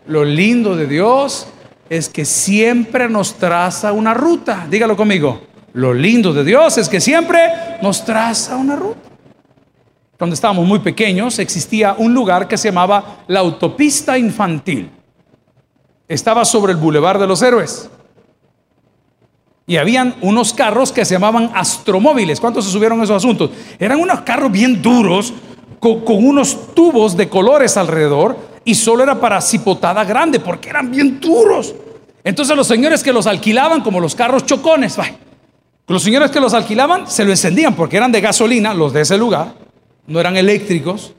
Lo 0.05 0.23
lindo 0.23 0.75
de 0.75 0.85
Dios 0.85 1.47
es 1.89 2.09
que 2.09 2.25
siempre 2.25 3.09
nos 3.09 3.33
traza 3.35 3.91
una 3.91 4.13
ruta, 4.13 4.67
dígalo 4.69 4.95
conmigo, 4.95 5.41
lo 5.73 5.93
lindo 5.93 6.33
de 6.33 6.43
Dios 6.43 6.77
es 6.77 6.89
que 6.89 6.99
siempre 6.99 7.39
nos 7.81 8.03
traza 8.03 8.57
una 8.57 8.75
ruta. 8.75 9.09
Cuando 10.17 10.33
estábamos 10.33 10.67
muy 10.67 10.79
pequeños 10.79 11.39
existía 11.39 11.95
un 11.97 12.13
lugar 12.13 12.47
que 12.47 12.57
se 12.57 12.67
llamaba 12.67 13.23
la 13.27 13.39
autopista 13.39 14.17
infantil. 14.17 14.91
Estaba 16.07 16.45
sobre 16.45 16.73
el 16.73 16.77
Boulevard 16.77 17.19
de 17.19 17.27
los 17.27 17.41
Héroes. 17.41 17.89
Y 19.65 19.77
habían 19.77 20.15
unos 20.21 20.53
carros 20.53 20.91
que 20.91 21.05
se 21.05 21.15
llamaban 21.15 21.51
astromóviles. 21.55 22.39
¿Cuántos 22.39 22.65
se 22.65 22.71
subieron 22.71 22.99
a 22.99 23.05
esos 23.05 23.15
asuntos? 23.15 23.51
Eran 23.79 23.99
unos 23.99 24.21
carros 24.21 24.51
bien 24.51 24.81
duros, 24.81 25.33
con, 25.79 26.01
con, 26.01 26.23
unos 26.23 26.75
tubos 26.75 27.15
de 27.15 27.29
colores 27.29 27.77
alrededor, 27.77 28.37
y 28.65 28.75
solo 28.75 29.03
era 29.03 29.19
para 29.19 29.39
cipotada 29.41 30.03
grande, 30.03 30.39
porque 30.39 30.69
eran 30.69 30.91
bien 30.91 31.19
duros. 31.19 31.73
Entonces 32.23 32.55
los 32.55 32.67
señores 32.67 33.01
que 33.01 33.13
los 33.13 33.25
alquilaban, 33.25 33.81
como 33.81 33.99
los 33.99 34.13
carros 34.13 34.45
chocones, 34.45 34.97
los 35.91 36.03
señores 36.03 36.31
que 36.31 36.39
los 36.39 36.53
alquilaban 36.53 37.07
se 37.09 37.25
lo 37.25 37.31
encendían 37.31 37.75
porque 37.75 37.97
eran 37.97 38.11
de 38.11 38.21
gasolina, 38.21 38.73
los 38.73 38.93
de 38.93 39.01
ese 39.01 39.17
lugar, 39.17 39.53
no 40.07 40.19
eran 40.19 40.37
eléctricos. 40.37 41.13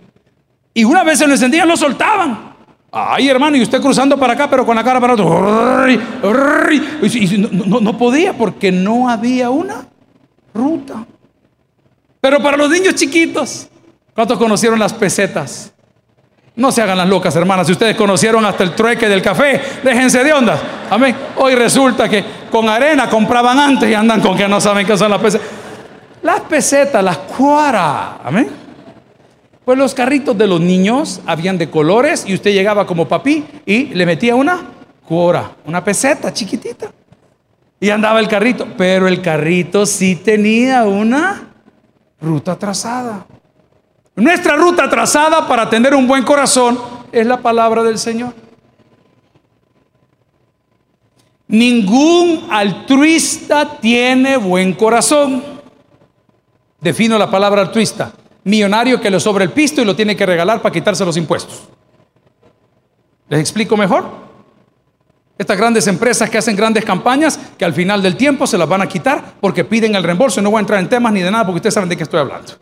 Y 0.74 0.84
una 0.84 1.04
vez 1.04 1.18
se 1.18 1.26
lo 1.26 1.32
encendían, 1.32 1.68
lo 1.68 1.76
soltaban. 1.76 2.52
Ay, 2.90 3.28
hermano, 3.28 3.56
y 3.56 3.62
usted 3.62 3.80
cruzando 3.80 4.18
para 4.18 4.34
acá, 4.34 4.50
pero 4.50 4.66
con 4.66 4.76
la 4.76 4.84
cara 4.84 5.00
para 5.00 5.14
otro. 5.14 5.86
no, 7.66 7.80
no 7.80 7.98
podía 7.98 8.32
porque 8.34 8.70
no 8.70 9.08
había 9.08 9.48
una 9.50 9.88
ruta. 10.52 11.06
Pero 12.20 12.42
para 12.42 12.56
los 12.56 12.70
niños 12.70 12.94
chiquitos, 12.94 13.68
¿cuántos 14.14 14.38
conocieron 14.38 14.78
las 14.78 14.92
pesetas? 14.92 15.72
No 16.54 16.70
se 16.70 16.82
hagan 16.82 16.98
las 16.98 17.08
locas, 17.08 17.34
hermanas. 17.34 17.66
Si 17.66 17.72
ustedes 17.72 17.96
conocieron 17.96 18.44
hasta 18.44 18.62
el 18.62 18.74
trueque 18.74 19.08
del 19.08 19.22
café, 19.22 19.60
déjense 19.82 20.22
de 20.22 20.32
ondas. 20.32 20.60
Amén. 20.90 21.16
Hoy 21.36 21.54
resulta 21.54 22.08
que 22.08 22.22
con 22.50 22.68
arena 22.68 23.08
compraban 23.08 23.58
antes 23.58 23.88
y 23.88 23.94
andan 23.94 24.20
con 24.20 24.36
que 24.36 24.46
no 24.46 24.60
saben 24.60 24.86
qué 24.86 24.96
son 24.96 25.10
las 25.10 25.20
pesetas. 25.20 25.46
Las 26.22 26.40
pesetas, 26.42 27.02
las 27.02 27.16
cuara. 27.18 28.18
Amén. 28.22 28.50
Pues 29.64 29.78
los 29.78 29.94
carritos 29.94 30.36
de 30.36 30.46
los 30.46 30.60
niños 30.60 31.20
habían 31.24 31.56
de 31.56 31.70
colores 31.70 32.24
y 32.26 32.34
usted 32.34 32.52
llegaba 32.52 32.86
como 32.86 33.08
papi 33.08 33.46
y 33.64 33.86
le 33.86 34.04
metía 34.04 34.34
una 34.34 34.60
cuora, 35.06 35.52
una 35.64 35.82
peseta 35.82 36.32
chiquitita. 36.32 36.90
Y 37.80 37.90
andaba 37.90 38.20
el 38.20 38.28
carrito. 38.28 38.66
Pero 38.76 39.08
el 39.08 39.22
carrito 39.22 39.86
sí 39.86 40.16
tenía 40.16 40.84
una 40.84 41.48
ruta 42.20 42.56
trazada. 42.56 43.26
Nuestra 44.14 44.56
ruta 44.56 44.88
trazada 44.90 45.46
para 45.48 45.70
tener 45.70 45.94
un 45.94 46.06
buen 46.06 46.22
corazón 46.22 46.78
es 47.10 47.26
la 47.26 47.40
palabra 47.40 47.82
del 47.82 47.98
Señor. 47.98 48.34
Ningún 51.48 52.48
altruista 52.50 53.78
tiene 53.78 54.36
buen 54.36 54.74
corazón. 54.74 55.42
Defino 56.80 57.18
la 57.18 57.30
palabra 57.30 57.62
altruista. 57.62 58.12
Millonario 58.44 59.00
que 59.00 59.10
le 59.10 59.20
sobra 59.20 59.44
el 59.44 59.50
pisto 59.50 59.80
y 59.80 59.84
lo 59.84 59.94
tiene 59.94 60.16
que 60.16 60.26
regalar 60.26 60.60
para 60.60 60.72
quitarse 60.72 61.04
los 61.04 61.16
impuestos. 61.16 61.68
¿Les 63.28 63.40
explico 63.40 63.76
mejor? 63.76 64.04
Estas 65.38 65.56
grandes 65.56 65.86
empresas 65.86 66.28
que 66.28 66.38
hacen 66.38 66.54
grandes 66.54 66.84
campañas 66.84 67.38
que 67.56 67.64
al 67.64 67.72
final 67.72 68.02
del 68.02 68.16
tiempo 68.16 68.46
se 68.46 68.58
las 68.58 68.68
van 68.68 68.82
a 68.82 68.88
quitar 68.88 69.34
porque 69.40 69.64
piden 69.64 69.94
el 69.94 70.02
reembolso. 70.02 70.42
No 70.42 70.50
voy 70.50 70.58
a 70.58 70.60
entrar 70.60 70.80
en 70.80 70.88
temas 70.88 71.12
ni 71.12 71.20
de 71.20 71.30
nada 71.30 71.44
porque 71.44 71.56
ustedes 71.56 71.74
saben 71.74 71.88
de 71.88 71.96
qué 71.96 72.02
estoy 72.02 72.20
hablando. 72.20 72.52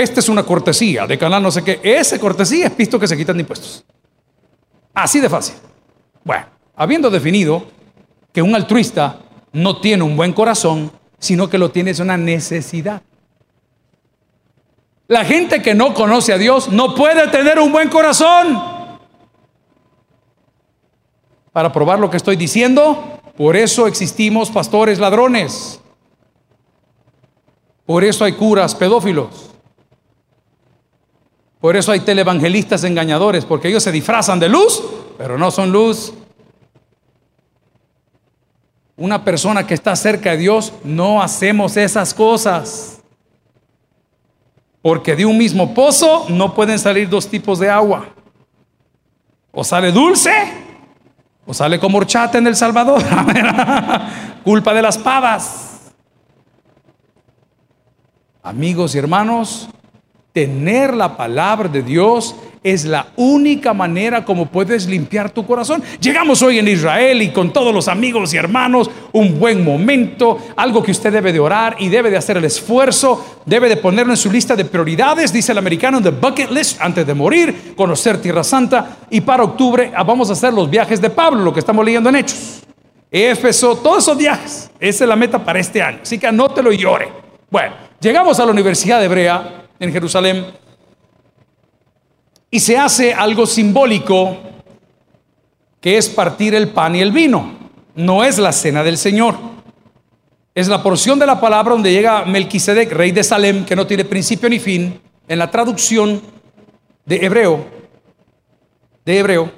Esta 0.00 0.20
es 0.20 0.30
una 0.30 0.44
cortesía 0.44 1.06
de 1.06 1.18
canal 1.18 1.42
no 1.42 1.50
sé 1.50 1.62
qué. 1.62 1.78
Ese 1.82 2.18
cortesía 2.18 2.68
es 2.68 2.76
visto 2.76 2.98
que 2.98 3.06
se 3.06 3.18
quitan 3.18 3.36
de 3.36 3.42
impuestos. 3.42 3.84
Así 4.94 5.20
de 5.20 5.28
fácil. 5.28 5.56
Bueno, 6.24 6.46
habiendo 6.74 7.10
definido 7.10 7.66
que 8.32 8.40
un 8.40 8.54
altruista 8.54 9.18
no 9.52 9.78
tiene 9.78 10.02
un 10.02 10.16
buen 10.16 10.32
corazón, 10.32 10.90
sino 11.18 11.50
que 11.50 11.58
lo 11.58 11.70
tiene 11.70 11.90
es 11.90 12.00
una 12.00 12.16
necesidad. 12.16 13.02
La 15.06 15.22
gente 15.22 15.60
que 15.60 15.74
no 15.74 15.92
conoce 15.92 16.32
a 16.32 16.38
Dios 16.38 16.70
no 16.70 16.94
puede 16.94 17.28
tener 17.28 17.58
un 17.58 17.70
buen 17.70 17.90
corazón. 17.90 18.58
Para 21.52 21.70
probar 21.74 21.98
lo 21.98 22.08
que 22.08 22.16
estoy 22.16 22.36
diciendo, 22.36 23.20
por 23.36 23.54
eso 23.54 23.86
existimos 23.86 24.50
pastores 24.50 24.98
ladrones. 24.98 25.78
Por 27.84 28.02
eso 28.02 28.24
hay 28.24 28.32
curas 28.32 28.74
pedófilos. 28.74 29.49
Por 31.60 31.76
eso 31.76 31.92
hay 31.92 32.00
televangelistas 32.00 32.84
engañadores, 32.84 33.44
porque 33.44 33.68
ellos 33.68 33.82
se 33.82 33.92
disfrazan 33.92 34.40
de 34.40 34.48
luz, 34.48 34.82
pero 35.18 35.36
no 35.36 35.50
son 35.50 35.70
luz. 35.70 36.14
Una 38.96 39.24
persona 39.24 39.66
que 39.66 39.74
está 39.74 39.94
cerca 39.94 40.30
de 40.30 40.38
Dios, 40.38 40.72
no 40.84 41.22
hacemos 41.22 41.76
esas 41.76 42.14
cosas. 42.14 43.00
Porque 44.82 45.14
de 45.14 45.26
un 45.26 45.36
mismo 45.36 45.74
pozo 45.74 46.26
no 46.30 46.54
pueden 46.54 46.78
salir 46.78 47.08
dos 47.08 47.28
tipos 47.28 47.58
de 47.58 47.68
agua. 47.68 48.08
O 49.52 49.62
sale 49.62 49.92
dulce 49.92 50.32
o 51.44 51.52
sale 51.52 51.78
como 51.78 51.98
horchata 51.98 52.38
en 52.38 52.46
El 52.46 52.56
Salvador. 52.56 53.02
Culpa 54.44 54.72
de 54.72 54.82
las 54.82 54.96
pavas. 54.96 55.92
Amigos 58.42 58.94
y 58.94 58.98
hermanos, 58.98 59.68
tener 60.40 60.94
la 60.94 61.18
palabra 61.18 61.68
de 61.68 61.82
Dios 61.82 62.34
es 62.64 62.86
la 62.86 63.08
única 63.16 63.74
manera 63.74 64.24
como 64.24 64.46
puedes 64.46 64.86
limpiar 64.86 65.30
tu 65.30 65.44
corazón. 65.44 65.82
Llegamos 66.00 66.40
hoy 66.40 66.58
en 66.58 66.66
Israel 66.66 67.20
y 67.20 67.30
con 67.30 67.52
todos 67.52 67.74
los 67.74 67.88
amigos 67.88 68.32
y 68.32 68.38
hermanos, 68.38 68.90
un 69.12 69.38
buen 69.38 69.62
momento, 69.62 70.38
algo 70.56 70.82
que 70.82 70.92
usted 70.92 71.12
debe 71.12 71.34
de 71.34 71.40
orar 71.40 71.76
y 71.78 71.90
debe 71.90 72.10
de 72.10 72.16
hacer 72.16 72.38
el 72.38 72.44
esfuerzo, 72.46 73.42
debe 73.44 73.68
de 73.68 73.76
ponerlo 73.76 74.14
en 74.14 74.16
su 74.16 74.32
lista 74.32 74.56
de 74.56 74.64
prioridades, 74.64 75.30
dice 75.30 75.52
el 75.52 75.58
americano, 75.58 75.98
en 75.98 76.04
the 76.04 76.10
bucket 76.10 76.50
list, 76.50 76.80
antes 76.80 77.06
de 77.06 77.12
morir, 77.12 77.74
conocer 77.76 78.18
Tierra 78.22 78.42
Santa 78.42 78.96
y 79.10 79.20
para 79.20 79.44
octubre 79.44 79.92
ah, 79.94 80.04
vamos 80.04 80.30
a 80.30 80.32
hacer 80.32 80.54
los 80.54 80.70
viajes 80.70 81.02
de 81.02 81.10
Pablo, 81.10 81.44
lo 81.44 81.52
que 81.52 81.60
estamos 81.60 81.84
leyendo 81.84 82.08
en 82.08 82.16
Hechos. 82.16 82.62
Éfeso, 83.10 83.76
todos 83.76 84.04
esos 84.04 84.16
viajes, 84.16 84.70
esa 84.80 85.04
es 85.04 85.08
la 85.08 85.16
meta 85.16 85.44
para 85.44 85.58
este 85.58 85.82
año, 85.82 85.98
así 86.00 86.18
que 86.18 86.26
anótelo 86.26 86.72
y 86.72 86.78
llore. 86.78 87.08
Bueno, 87.50 87.74
llegamos 88.00 88.40
a 88.40 88.46
la 88.46 88.52
Universidad 88.52 89.00
de 89.00 89.04
Hebrea 89.04 89.59
en 89.80 89.92
Jerusalén 89.92 90.46
y 92.50 92.60
se 92.60 92.76
hace 92.76 93.12
algo 93.12 93.46
simbólico 93.46 94.36
que 95.80 95.96
es 95.96 96.08
partir 96.08 96.54
el 96.54 96.68
pan 96.68 96.94
y 96.94 97.00
el 97.00 97.12
vino. 97.12 97.58
No 97.94 98.24
es 98.24 98.38
la 98.38 98.52
cena 98.52 98.82
del 98.82 98.98
Señor. 98.98 99.36
Es 100.54 100.68
la 100.68 100.82
porción 100.82 101.18
de 101.18 101.26
la 101.26 101.40
palabra 101.40 101.72
donde 101.72 101.92
llega 101.92 102.24
Melquisedec, 102.24 102.92
rey 102.92 103.12
de 103.12 103.24
Salem, 103.24 103.64
que 103.64 103.76
no 103.76 103.86
tiene 103.86 104.04
principio 104.04 104.48
ni 104.48 104.58
fin, 104.58 105.00
en 105.28 105.38
la 105.38 105.50
traducción 105.50 106.20
de 107.06 107.24
hebreo, 107.24 107.66
de 109.04 109.18
hebreo, 109.18 109.52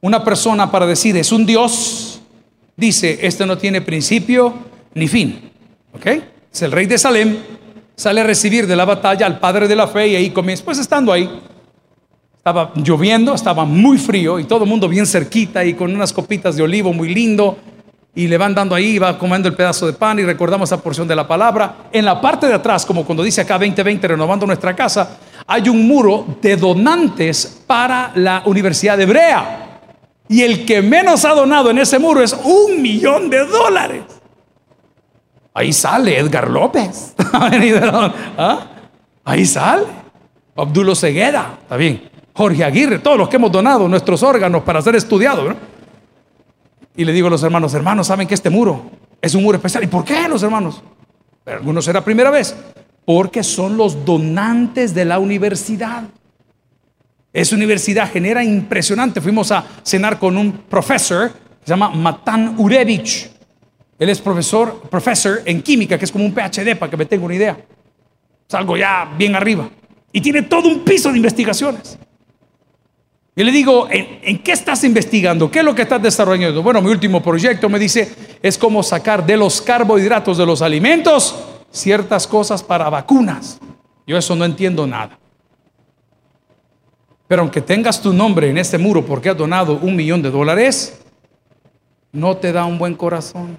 una 0.00 0.22
persona 0.24 0.70
para 0.70 0.86
decir 0.86 1.16
es 1.16 1.32
un 1.32 1.44
Dios, 1.44 2.20
dice, 2.76 3.18
este 3.22 3.44
no 3.44 3.58
tiene 3.58 3.80
principio 3.80 4.54
ni 4.94 5.08
fin. 5.08 5.50
¿Ok? 5.92 6.06
Es 6.52 6.62
el 6.62 6.72
rey 6.72 6.86
de 6.86 6.96
Salem, 6.96 7.36
sale 7.98 8.20
a 8.20 8.24
recibir 8.24 8.68
de 8.68 8.76
la 8.76 8.84
batalla 8.84 9.26
al 9.26 9.40
padre 9.40 9.66
de 9.66 9.74
la 9.74 9.88
fe 9.88 10.06
y 10.06 10.16
ahí 10.16 10.30
comienza, 10.30 10.64
pues 10.64 10.78
estando 10.78 11.12
ahí, 11.12 11.28
estaba 12.36 12.70
lloviendo, 12.76 13.34
estaba 13.34 13.64
muy 13.64 13.98
frío 13.98 14.38
y 14.38 14.44
todo 14.44 14.62
el 14.62 14.70
mundo 14.70 14.88
bien 14.88 15.04
cerquita 15.04 15.64
y 15.64 15.74
con 15.74 15.92
unas 15.92 16.12
copitas 16.12 16.54
de 16.54 16.62
olivo 16.62 16.92
muy 16.92 17.12
lindo. 17.12 17.58
Y 18.14 18.26
le 18.26 18.38
van 18.38 18.54
dando 18.54 18.74
ahí, 18.74 18.98
va 18.98 19.18
comiendo 19.18 19.48
el 19.48 19.54
pedazo 19.54 19.86
de 19.86 19.92
pan 19.92 20.18
y 20.18 20.24
recordamos 20.24 20.68
esa 20.68 20.80
porción 20.80 21.06
de 21.06 21.14
la 21.14 21.26
palabra. 21.26 21.88
En 21.92 22.04
la 22.04 22.20
parte 22.20 22.46
de 22.46 22.54
atrás, 22.54 22.86
como 22.86 23.04
cuando 23.04 23.22
dice 23.22 23.40
acá 23.40 23.58
2020, 23.58 24.08
renovando 24.08 24.46
nuestra 24.46 24.74
casa, 24.74 25.18
hay 25.46 25.68
un 25.68 25.86
muro 25.86 26.24
de 26.40 26.56
donantes 26.56 27.62
para 27.66 28.12
la 28.14 28.42
Universidad 28.46 28.96
de 28.96 29.04
Hebrea. 29.04 29.80
Y 30.28 30.42
el 30.42 30.64
que 30.64 30.82
menos 30.82 31.24
ha 31.24 31.34
donado 31.34 31.70
en 31.70 31.78
ese 31.78 31.98
muro 31.98 32.22
es 32.22 32.32
un 32.44 32.80
millón 32.80 33.28
de 33.28 33.44
dólares. 33.44 34.17
Ahí 35.54 35.72
sale 35.72 36.18
Edgar 36.18 36.48
López. 36.50 37.14
¿Ah? 37.32 38.66
Ahí 39.24 39.44
sale. 39.44 39.86
Abdulo 40.56 40.94
Ceguera. 40.94 41.58
Está 41.62 41.76
bien. 41.76 42.08
Jorge 42.32 42.62
Aguirre, 42.62 43.00
todos 43.00 43.18
los 43.18 43.28
que 43.28 43.36
hemos 43.36 43.50
donado 43.50 43.88
nuestros 43.88 44.22
órganos 44.22 44.62
para 44.62 44.80
ser 44.80 44.94
estudiados. 44.94 45.56
Y 46.96 47.04
le 47.04 47.12
digo 47.12 47.26
a 47.26 47.30
los 47.30 47.42
hermanos, 47.42 47.74
hermanos, 47.74 48.06
¿saben 48.06 48.28
que 48.28 48.34
este 48.34 48.50
muro 48.50 48.90
es 49.20 49.34
un 49.34 49.42
muro 49.42 49.56
especial? 49.56 49.82
¿Y 49.82 49.88
por 49.88 50.04
qué 50.04 50.28
los 50.28 50.42
hermanos? 50.42 50.82
algunos 51.46 51.84
será 51.84 52.04
primera 52.04 52.30
vez. 52.30 52.54
Porque 53.04 53.42
son 53.42 53.76
los 53.76 54.04
donantes 54.04 54.94
de 54.94 55.04
la 55.04 55.18
universidad. 55.18 56.04
Esa 57.32 57.56
universidad 57.56 58.10
genera 58.10 58.44
impresionante. 58.44 59.20
Fuimos 59.20 59.50
a 59.50 59.64
cenar 59.82 60.18
con 60.18 60.36
un 60.36 60.52
profesor 60.52 61.30
que 61.30 61.64
se 61.64 61.70
llama 61.70 61.90
Matan 61.90 62.54
Urevich. 62.58 63.30
Él 63.98 64.08
es 64.08 64.20
profesor, 64.20 64.80
profesor 64.88 65.42
en 65.44 65.62
química, 65.62 65.98
que 65.98 66.04
es 66.04 66.12
como 66.12 66.24
un 66.24 66.32
PhD, 66.32 66.76
para 66.76 66.90
que 66.90 66.96
me 66.96 67.06
tenga 67.06 67.24
una 67.24 67.34
idea. 67.34 67.58
Es 68.48 68.54
algo 68.54 68.76
ya 68.76 69.12
bien 69.16 69.34
arriba. 69.34 69.68
Y 70.12 70.20
tiene 70.20 70.42
todo 70.42 70.68
un 70.68 70.84
piso 70.84 71.10
de 71.10 71.16
investigaciones. 71.16 71.98
Y 73.34 73.44
le 73.44 73.52
digo, 73.52 73.86
¿en, 73.90 74.42
qué 74.42 74.52
estás 74.52 74.82
investigando? 74.82 75.50
¿Qué 75.50 75.60
es 75.60 75.64
lo 75.64 75.74
que 75.74 75.82
estás 75.82 76.02
desarrollando? 76.02 76.62
Bueno, 76.62 76.82
mi 76.82 76.90
último 76.90 77.22
proyecto 77.22 77.68
me 77.68 77.78
dice, 77.78 78.12
es 78.42 78.58
como 78.58 78.82
sacar 78.82 79.24
de 79.24 79.36
los 79.36 79.62
carbohidratos 79.62 80.38
de 80.38 80.46
los 80.46 80.60
alimentos 80.60 81.36
ciertas 81.70 82.26
cosas 82.26 82.62
para 82.62 82.90
vacunas. 82.90 83.60
Yo 84.06 84.16
eso 84.16 84.34
no 84.34 84.44
entiendo 84.44 84.86
nada. 84.86 85.18
Pero 87.28 87.42
aunque 87.42 87.60
tengas 87.60 88.00
tu 88.00 88.12
nombre 88.12 88.48
en 88.48 88.58
este 88.58 88.78
muro 88.78 89.04
porque 89.04 89.28
has 89.28 89.36
donado 89.36 89.74
un 89.74 89.94
millón 89.94 90.22
de 90.22 90.30
dólares, 90.30 91.00
no 92.10 92.36
te 92.38 92.52
da 92.52 92.64
un 92.64 92.78
buen 92.78 92.94
corazón. 92.94 93.58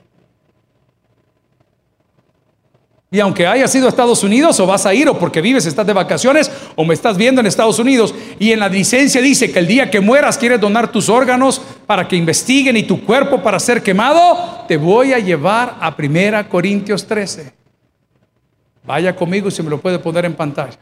Y 3.12 3.20
aunque 3.20 3.48
hayas 3.48 3.74
ido 3.74 3.88
a 3.88 3.90
Estados 3.90 4.24
Unidos 4.24 4.60
o 4.60 4.68
vas 4.68 4.86
a 4.86 4.94
ir 4.94 5.10
o 5.10 5.18
porque 5.18 5.42
vives, 5.42 5.66
estás 5.66 5.88
de 5.88 5.94
vacaciones 5.94 6.52
o 6.76 6.86
me 6.86 6.94
estás 6.94 7.18
viendo 7.18 7.42
en 7.42 7.48
Estados 7.48 7.80
Unidos 7.80 8.14
y 8.38 8.52
en 8.52 8.60
la 8.60 8.70
licencia 8.70 9.20
dice 9.20 9.52
que 9.52 9.58
el 9.58 9.66
día 9.66 9.90
que 9.90 10.00
mueras 10.00 10.38
quieres 10.38 10.62
donar 10.62 10.92
tus 10.92 11.10
órganos 11.10 11.60
para 11.88 12.08
que 12.08 12.16
investiguen 12.16 12.78
y 12.78 12.84
tu 12.84 13.04
cuerpo 13.04 13.42
para 13.42 13.60
ser 13.60 13.82
quemado, 13.82 14.64
te 14.68 14.78
voy 14.78 15.14
a 15.14 15.20
llevar 15.20 15.78
a 15.80 15.96
1 15.98 16.50
Corintios 16.50 17.08
13. 17.08 17.52
Vaya 18.86 19.16
conmigo 19.16 19.50
si 19.50 19.64
me 19.64 19.72
lo 19.72 19.82
puede 19.82 19.98
poner 19.98 20.26
en 20.26 20.36
pantalla. 20.36 20.78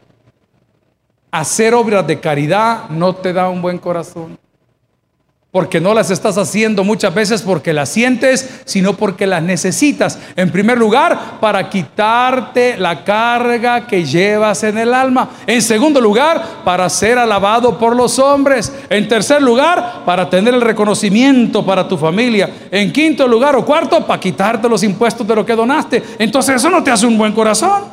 Hacer 1.30 1.72
obras 1.72 2.06
de 2.06 2.20
caridad 2.20 2.90
no 2.90 3.14
te 3.14 3.32
da 3.32 3.48
un 3.48 3.62
buen 3.62 3.78
corazón 3.78 4.38
porque 5.50 5.80
no 5.80 5.94
las 5.94 6.10
estás 6.10 6.36
haciendo 6.36 6.84
muchas 6.84 7.14
veces 7.14 7.40
porque 7.40 7.72
las 7.72 7.88
sientes, 7.88 8.60
sino 8.66 8.92
porque 8.92 9.26
las 9.26 9.42
necesitas. 9.42 10.18
En 10.36 10.50
primer 10.50 10.76
lugar, 10.76 11.40
para 11.40 11.70
quitarte 11.70 12.76
la 12.76 13.02
carga 13.02 13.86
que 13.86 14.04
llevas 14.04 14.62
en 14.64 14.76
el 14.76 14.92
alma. 14.92 15.30
En 15.46 15.62
segundo 15.62 16.02
lugar, 16.02 16.62
para 16.64 16.86
ser 16.90 17.16
alabado 17.16 17.78
por 17.78 17.96
los 17.96 18.18
hombres. 18.18 18.70
En 18.90 19.08
tercer 19.08 19.40
lugar, 19.40 20.02
para 20.04 20.28
tener 20.28 20.52
el 20.52 20.60
reconocimiento 20.60 21.64
para 21.64 21.88
tu 21.88 21.96
familia. 21.96 22.68
En 22.70 22.92
quinto 22.92 23.26
lugar 23.26 23.56
o 23.56 23.64
cuarto, 23.64 24.06
para 24.06 24.20
quitarte 24.20 24.68
los 24.68 24.82
impuestos 24.82 25.26
de 25.26 25.34
lo 25.34 25.46
que 25.46 25.56
donaste. 25.56 26.02
Entonces 26.18 26.56
eso 26.56 26.68
no 26.68 26.84
te 26.84 26.90
hace 26.90 27.06
un 27.06 27.16
buen 27.16 27.32
corazón. 27.32 27.84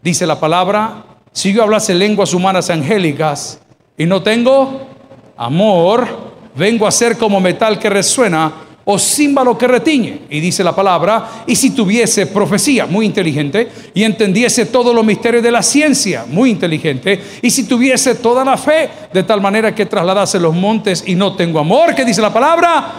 Dice 0.00 0.26
la 0.26 0.40
palabra, 0.40 1.04
si 1.30 1.52
yo 1.52 1.62
hablase 1.62 1.92
lenguas 1.92 2.32
humanas 2.32 2.70
angélicas 2.70 3.60
y 3.98 4.06
no 4.06 4.22
tengo 4.22 4.88
amor, 5.36 6.27
vengo 6.58 6.86
a 6.86 6.90
ser 6.90 7.16
como 7.16 7.40
metal 7.40 7.78
que 7.78 7.88
resuena 7.88 8.52
o 8.90 8.98
címbalo 8.98 9.56
que 9.56 9.68
retiñe. 9.68 10.22
Y 10.30 10.40
dice 10.40 10.64
la 10.64 10.74
palabra, 10.74 11.44
y 11.46 11.54
si 11.54 11.70
tuviese 11.70 12.26
profecía, 12.26 12.86
muy 12.86 13.04
inteligente, 13.04 13.68
y 13.92 14.02
entendiese 14.02 14.64
todos 14.64 14.94
los 14.94 15.04
misterios 15.04 15.42
de 15.42 15.50
la 15.50 15.62
ciencia, 15.62 16.24
muy 16.26 16.48
inteligente, 16.50 17.22
y 17.42 17.50
si 17.50 17.64
tuviese 17.64 18.14
toda 18.14 18.46
la 18.46 18.56
fe, 18.56 18.88
de 19.12 19.22
tal 19.22 19.42
manera 19.42 19.74
que 19.74 19.84
trasladase 19.84 20.40
los 20.40 20.54
montes 20.54 21.04
y 21.06 21.14
no 21.14 21.36
tengo 21.36 21.58
amor, 21.58 21.94
que 21.94 22.02
dice 22.02 22.22
la 22.22 22.32
palabra, 22.32 22.92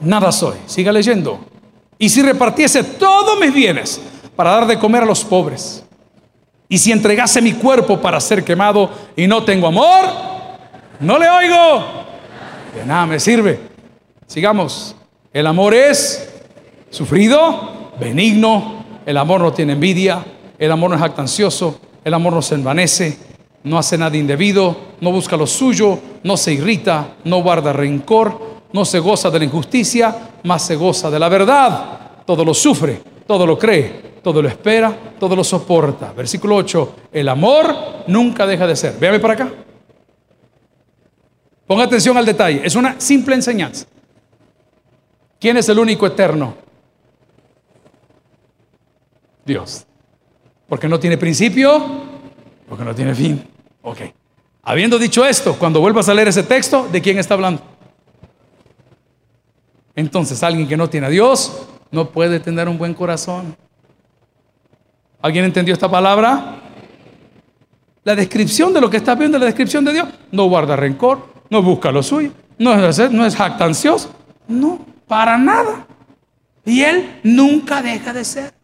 nada 0.00 0.32
soy. 0.32 0.56
Siga 0.66 0.90
leyendo. 0.90 1.38
Y 1.96 2.08
si 2.08 2.20
repartiese 2.20 2.82
todos 2.82 3.38
mis 3.38 3.54
bienes 3.54 4.00
para 4.34 4.50
dar 4.50 4.66
de 4.66 4.80
comer 4.80 5.04
a 5.04 5.06
los 5.06 5.24
pobres, 5.24 5.84
y 6.68 6.76
si 6.78 6.90
entregase 6.90 7.40
mi 7.40 7.52
cuerpo 7.52 8.00
para 8.00 8.20
ser 8.20 8.42
quemado 8.42 8.90
y 9.14 9.28
no 9.28 9.44
tengo 9.44 9.68
amor, 9.68 10.06
no 10.98 11.18
le 11.20 11.28
oigo. 11.28 12.01
De 12.74 12.86
nada 12.86 13.06
me 13.06 13.20
sirve. 13.20 13.58
Sigamos. 14.26 14.96
El 15.32 15.46
amor 15.46 15.74
es 15.74 16.28
sufrido, 16.90 17.92
benigno. 18.00 18.84
El 19.04 19.16
amor 19.18 19.40
no 19.40 19.52
tiene 19.52 19.74
envidia. 19.74 20.24
El 20.58 20.72
amor 20.72 20.90
no 20.90 20.96
es 20.96 21.02
jactancioso. 21.02 21.80
El 22.04 22.14
amor 22.14 22.32
no 22.32 22.42
se 22.42 22.54
envanece. 22.54 23.18
No 23.64 23.78
hace 23.78 23.98
nada 23.98 24.16
indebido. 24.16 24.76
No 25.00 25.12
busca 25.12 25.36
lo 25.36 25.46
suyo. 25.46 25.98
No 26.22 26.36
se 26.36 26.54
irrita. 26.54 27.14
No 27.24 27.42
guarda 27.42 27.72
rencor. 27.72 28.40
No 28.72 28.84
se 28.84 28.98
goza 29.00 29.30
de 29.30 29.40
la 29.40 29.44
injusticia. 29.44 30.30
Más 30.44 30.62
se 30.62 30.76
goza 30.76 31.10
de 31.10 31.18
la 31.18 31.28
verdad. 31.28 32.24
Todo 32.24 32.44
lo 32.44 32.54
sufre. 32.54 33.02
Todo 33.26 33.46
lo 33.46 33.58
cree. 33.58 34.12
Todo 34.22 34.40
lo 34.40 34.48
espera. 34.48 34.96
Todo 35.18 35.36
lo 35.36 35.44
soporta. 35.44 36.12
Versículo 36.16 36.56
8. 36.56 36.94
El 37.12 37.28
amor 37.28 37.74
nunca 38.06 38.46
deja 38.46 38.66
de 38.66 38.76
ser. 38.76 38.96
Véame 38.98 39.18
para 39.20 39.34
acá. 39.34 39.48
Ponga 41.66 41.84
atención 41.84 42.16
al 42.16 42.26
detalle. 42.26 42.60
Es 42.64 42.74
una 42.74 43.00
simple 43.00 43.34
enseñanza. 43.34 43.86
¿Quién 45.40 45.56
es 45.56 45.68
el 45.68 45.78
único 45.78 46.06
eterno? 46.06 46.54
Dios. 49.44 49.86
Porque 50.68 50.88
no 50.88 50.98
tiene 51.00 51.18
principio, 51.18 51.84
porque 52.68 52.84
no 52.84 52.94
tiene 52.94 53.14
fin. 53.14 53.44
Ok. 53.82 53.98
Habiendo 54.62 54.98
dicho 54.98 55.24
esto, 55.24 55.56
cuando 55.58 55.80
vuelvas 55.80 56.08
a 56.08 56.14
leer 56.14 56.28
ese 56.28 56.44
texto, 56.44 56.88
¿de 56.90 57.00
quién 57.00 57.18
está 57.18 57.34
hablando? 57.34 57.62
Entonces, 59.94 60.42
alguien 60.42 60.68
que 60.68 60.76
no 60.76 60.88
tiene 60.88 61.08
a 61.08 61.10
Dios 61.10 61.66
no 61.90 62.10
puede 62.10 62.40
tener 62.40 62.68
un 62.68 62.78
buen 62.78 62.94
corazón. 62.94 63.56
¿Alguien 65.20 65.44
entendió 65.44 65.74
esta 65.74 65.90
palabra? 65.90 66.60
La 68.04 68.14
descripción 68.14 68.72
de 68.72 68.80
lo 68.80 68.88
que 68.88 68.96
está 68.96 69.14
viendo 69.14 69.38
la 69.38 69.46
descripción 69.46 69.84
de 69.84 69.92
Dios. 69.92 70.08
No 70.30 70.44
guarda 70.48 70.76
rencor, 70.76 71.31
no 71.52 71.62
busca 71.62 71.92
lo 71.92 72.02
suyo, 72.02 72.30
no 72.56 72.72
es, 72.72 73.10
no 73.10 73.26
es 73.26 73.36
jactancioso, 73.36 74.10
no, 74.48 74.80
para 75.06 75.36
nada. 75.36 75.86
Y 76.64 76.80
Él 76.80 77.20
nunca 77.22 77.82
deja 77.82 78.14
de 78.14 78.24
ser. 78.24 78.54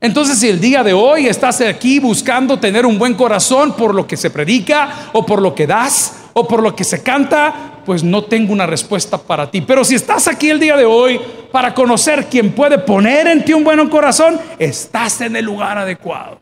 Entonces, 0.00 0.38
si 0.38 0.48
el 0.48 0.58
día 0.58 0.82
de 0.82 0.94
hoy 0.94 1.26
estás 1.26 1.60
aquí 1.60 2.00
buscando 2.00 2.58
tener 2.58 2.86
un 2.86 2.98
buen 2.98 3.12
corazón 3.12 3.76
por 3.76 3.94
lo 3.94 4.06
que 4.06 4.16
se 4.16 4.30
predica 4.30 5.10
o 5.12 5.26
por 5.26 5.42
lo 5.42 5.54
que 5.54 5.66
das 5.66 6.30
o 6.32 6.48
por 6.48 6.62
lo 6.62 6.74
que 6.74 6.84
se 6.84 7.02
canta, 7.02 7.82
pues 7.84 8.02
no 8.02 8.24
tengo 8.24 8.50
una 8.50 8.64
respuesta 8.64 9.18
para 9.18 9.50
ti. 9.50 9.60
Pero 9.60 9.84
si 9.84 9.96
estás 9.96 10.26
aquí 10.28 10.48
el 10.48 10.58
día 10.58 10.78
de 10.78 10.86
hoy 10.86 11.20
para 11.52 11.74
conocer 11.74 12.26
quién 12.30 12.52
puede 12.52 12.78
poner 12.78 13.26
en 13.26 13.44
ti 13.44 13.52
un 13.52 13.64
buen 13.64 13.86
corazón, 13.90 14.40
estás 14.58 15.20
en 15.20 15.36
el 15.36 15.44
lugar 15.44 15.76
adecuado. 15.76 16.40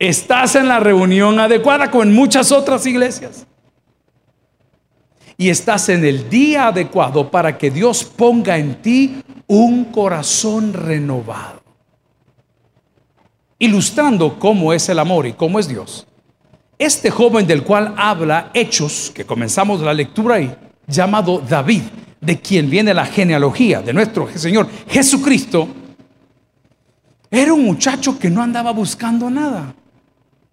Estás 0.00 0.54
en 0.54 0.66
la 0.66 0.80
reunión 0.80 1.38
adecuada 1.38 1.90
como 1.90 2.04
en 2.04 2.14
muchas 2.14 2.50
otras 2.52 2.86
iglesias. 2.86 3.46
Y 5.36 5.50
estás 5.50 5.90
en 5.90 6.06
el 6.06 6.30
día 6.30 6.68
adecuado 6.68 7.30
para 7.30 7.58
que 7.58 7.70
Dios 7.70 8.04
ponga 8.04 8.56
en 8.56 8.80
ti 8.80 9.22
un 9.46 9.84
corazón 9.84 10.72
renovado. 10.72 11.60
Ilustrando 13.58 14.38
cómo 14.38 14.72
es 14.72 14.88
el 14.88 14.98
amor 14.98 15.26
y 15.26 15.34
cómo 15.34 15.58
es 15.58 15.68
Dios. 15.68 16.06
Este 16.78 17.10
joven 17.10 17.46
del 17.46 17.62
cual 17.62 17.92
habla 17.98 18.50
Hechos, 18.54 19.12
que 19.14 19.26
comenzamos 19.26 19.82
la 19.82 19.92
lectura 19.92 20.36
ahí, 20.36 20.56
llamado 20.86 21.42
David, 21.46 21.82
de 22.22 22.40
quien 22.40 22.70
viene 22.70 22.94
la 22.94 23.04
genealogía 23.04 23.82
de 23.82 23.92
nuestro 23.92 24.30
Señor 24.34 24.66
Jesucristo, 24.88 25.68
era 27.30 27.52
un 27.52 27.66
muchacho 27.66 28.18
que 28.18 28.30
no 28.30 28.42
andaba 28.42 28.70
buscando 28.70 29.28
nada. 29.28 29.74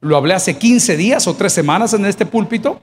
Lo 0.01 0.17
hablé 0.17 0.35
hace 0.35 0.57
15 0.57 0.95
días 0.95 1.27
o 1.27 1.35
3 1.35 1.51
semanas 1.51 1.93
en 1.93 2.05
este 2.05 2.25
púlpito. 2.25 2.79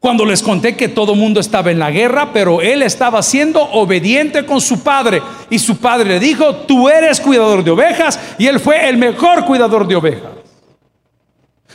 Cuando 0.00 0.26
les 0.26 0.42
conté 0.42 0.76
que 0.76 0.88
todo 0.88 1.14
mundo 1.14 1.40
estaba 1.40 1.70
en 1.70 1.78
la 1.78 1.90
guerra, 1.90 2.30
pero 2.32 2.60
él 2.60 2.82
estaba 2.82 3.22
siendo 3.22 3.62
obediente 3.62 4.44
con 4.44 4.60
su 4.60 4.82
padre. 4.82 5.22
Y 5.48 5.58
su 5.58 5.78
padre 5.78 6.10
le 6.10 6.20
dijo, 6.20 6.54
tú 6.54 6.90
eres 6.90 7.20
cuidador 7.20 7.64
de 7.64 7.70
ovejas. 7.70 8.20
Y 8.36 8.46
él 8.46 8.60
fue 8.60 8.86
el 8.86 8.98
mejor 8.98 9.46
cuidador 9.46 9.88
de 9.88 9.96
ovejas. 9.96 10.30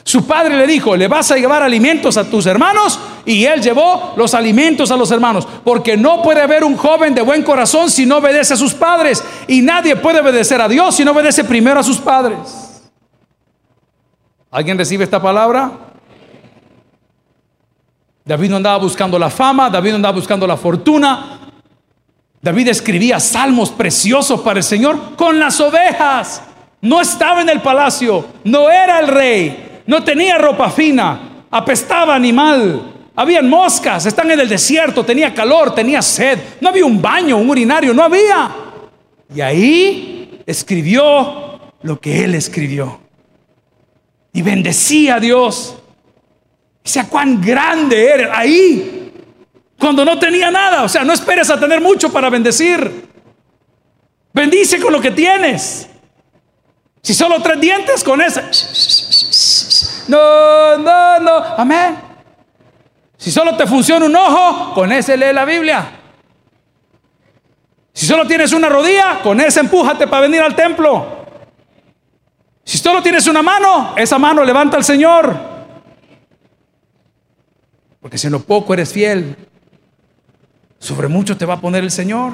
Su 0.03 0.27
padre 0.27 0.55
le 0.55 0.67
dijo, 0.67 0.95
le 0.95 1.07
vas 1.07 1.31
a 1.31 1.37
llevar 1.37 1.63
alimentos 1.63 2.17
a 2.17 2.29
tus 2.29 2.45
hermanos. 2.45 2.99
Y 3.25 3.45
él 3.45 3.61
llevó 3.61 4.13
los 4.15 4.35
alimentos 4.35 4.91
a 4.91 4.97
los 4.97 5.09
hermanos. 5.09 5.47
Porque 5.63 5.97
no 5.97 6.21
puede 6.21 6.41
haber 6.41 6.63
un 6.63 6.77
joven 6.77 7.15
de 7.15 7.23
buen 7.23 7.41
corazón 7.41 7.89
si 7.89 8.05
no 8.05 8.17
obedece 8.17 8.53
a 8.53 8.57
sus 8.57 8.75
padres. 8.75 9.23
Y 9.47 9.61
nadie 9.61 9.95
puede 9.95 10.19
obedecer 10.19 10.61
a 10.61 10.69
Dios 10.69 10.95
si 10.95 11.03
no 11.03 11.11
obedece 11.11 11.43
primero 11.43 11.79
a 11.79 11.83
sus 11.83 11.97
padres. 11.97 12.62
¿Alguien 14.53 14.77
recibe 14.77 15.03
esta 15.03 15.19
palabra? 15.19 15.71
David 18.23 18.51
no 18.51 18.57
andaba 18.57 18.77
buscando 18.77 19.17
la 19.17 19.31
fama, 19.31 19.67
David 19.67 19.89
no 19.89 19.95
andaba 19.95 20.15
buscando 20.15 20.45
la 20.45 20.55
fortuna. 20.55 21.39
David 22.39 22.67
escribía 22.67 23.19
salmos 23.19 23.71
preciosos 23.71 24.41
para 24.41 24.59
el 24.59 24.63
Señor 24.63 25.15
con 25.15 25.39
las 25.39 25.59
ovejas. 25.59 26.43
No 26.81 27.01
estaba 27.01 27.41
en 27.41 27.49
el 27.49 27.61
palacio, 27.61 28.27
no 28.43 28.69
era 28.69 28.99
el 28.99 29.07
rey, 29.07 29.81
no 29.87 30.03
tenía 30.03 30.37
ropa 30.37 30.69
fina, 30.69 31.45
apestaba 31.49 32.13
animal. 32.13 32.93
Habían 33.15 33.49
moscas, 33.49 34.05
están 34.05 34.29
en 34.29 34.39
el 34.39 34.49
desierto, 34.49 35.03
tenía 35.03 35.33
calor, 35.33 35.73
tenía 35.73 36.03
sed, 36.03 36.37
no 36.61 36.69
había 36.69 36.85
un 36.85 37.01
baño, 37.01 37.37
un 37.37 37.49
urinario, 37.49 37.91
no 37.91 38.03
había. 38.03 38.51
Y 39.33 39.41
ahí 39.41 40.43
escribió 40.45 41.59
lo 41.81 41.99
que 41.99 42.23
él 42.23 42.35
escribió 42.35 43.02
y 44.33 44.41
bendecía 44.41 45.15
a 45.15 45.19
Dios. 45.19 45.77
O 46.83 46.89
sea, 46.89 47.07
cuán 47.07 47.39
grande 47.39 48.09
era 48.09 48.37
ahí, 48.37 49.13
cuando 49.79 50.03
no 50.03 50.19
tenía 50.19 50.51
nada. 50.51 50.83
O 50.83 50.89
sea, 50.89 51.03
no 51.03 51.13
esperes 51.13 51.49
a 51.49 51.59
tener 51.59 51.79
mucho 51.79 52.11
para 52.11 52.29
bendecir. 52.29 53.09
Bendice 54.33 54.79
con 54.81 54.91
lo 54.91 54.99
que 54.99 55.11
tienes. 55.11 55.87
Si 57.01 57.13
solo 57.13 57.41
tres 57.41 57.59
dientes, 57.59 58.03
con 58.03 58.21
esa. 58.21 58.49
No, 60.07 60.77
no, 60.77 61.19
no. 61.19 61.43
Amén. 61.57 61.97
Si 63.17 63.31
solo 63.31 63.55
te 63.55 63.67
funciona 63.67 64.05
un 64.05 64.15
ojo, 64.15 64.73
con 64.73 64.91
ese 64.91 65.15
lee 65.15 65.31
la 65.31 65.45
Biblia. 65.45 65.99
Si 67.93 68.05
solo 68.05 68.25
tienes 68.25 68.51
una 68.51 68.67
rodilla, 68.69 69.19
con 69.21 69.39
ese 69.39 69.59
empújate 69.59 70.07
para 70.07 70.23
venir 70.23 70.41
al 70.41 70.55
templo. 70.55 71.22
Si 72.63 72.77
solo 72.77 73.01
tienes 73.01 73.27
una 73.27 73.41
mano, 73.41 73.93
esa 73.97 74.17
mano 74.17 74.43
levanta 74.43 74.77
al 74.77 74.83
Señor. 74.83 75.35
Porque 78.01 78.17
si 78.17 78.27
en 78.27 78.33
lo 78.33 78.41
poco 78.41 78.73
eres 78.73 78.91
fiel, 78.91 79.35
sobre 80.79 81.07
mucho 81.07 81.37
te 81.37 81.45
va 81.45 81.55
a 81.55 81.61
poner 81.61 81.83
el 81.83 81.91
Señor. 81.91 82.33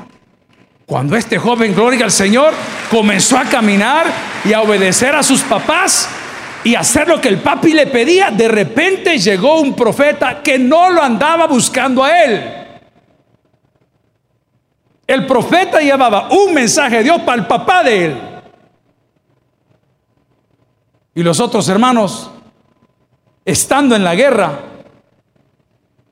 Cuando 0.86 1.16
este 1.16 1.38
joven, 1.38 1.76
gloria 1.76 2.06
al 2.06 2.12
Señor, 2.12 2.54
comenzó 2.90 3.38
a 3.38 3.46
caminar 3.46 4.08
y 4.44 4.54
a 4.54 4.62
obedecer 4.62 5.14
a 5.16 5.22
sus 5.22 5.42
papás 5.42 6.10
y 6.64 6.76
hacer 6.76 7.08
lo 7.08 7.22
que 7.22 7.30
el 7.30 7.38
papi 7.38 7.74
le 7.74 7.88
pedía, 7.88 8.32
de 8.32 8.48
repente 8.48 9.18
llegó 9.18 9.62
un 9.62 9.76
profeta 9.76 10.42
que 10.42 10.58
no 10.58 10.90
lo 10.90 11.02
andaba 11.02 11.48
buscando 11.48 12.04
a 12.04 12.24
él. 12.24 12.60
El 15.08 15.26
profeta 15.26 15.80
llevaba 15.80 16.30
un 16.30 16.54
mensaje 16.54 16.98
de 16.98 17.04
Dios 17.04 17.22
para 17.22 17.42
el 17.42 17.48
papá 17.48 17.84
de 17.84 18.06
él. 18.06 18.29
Y 21.20 21.22
los 21.22 21.42
otros 21.42 21.68
hermanos, 21.68 22.32
estando 23.44 23.94
en 23.94 24.06
la 24.06 24.16
guerra, 24.16 24.58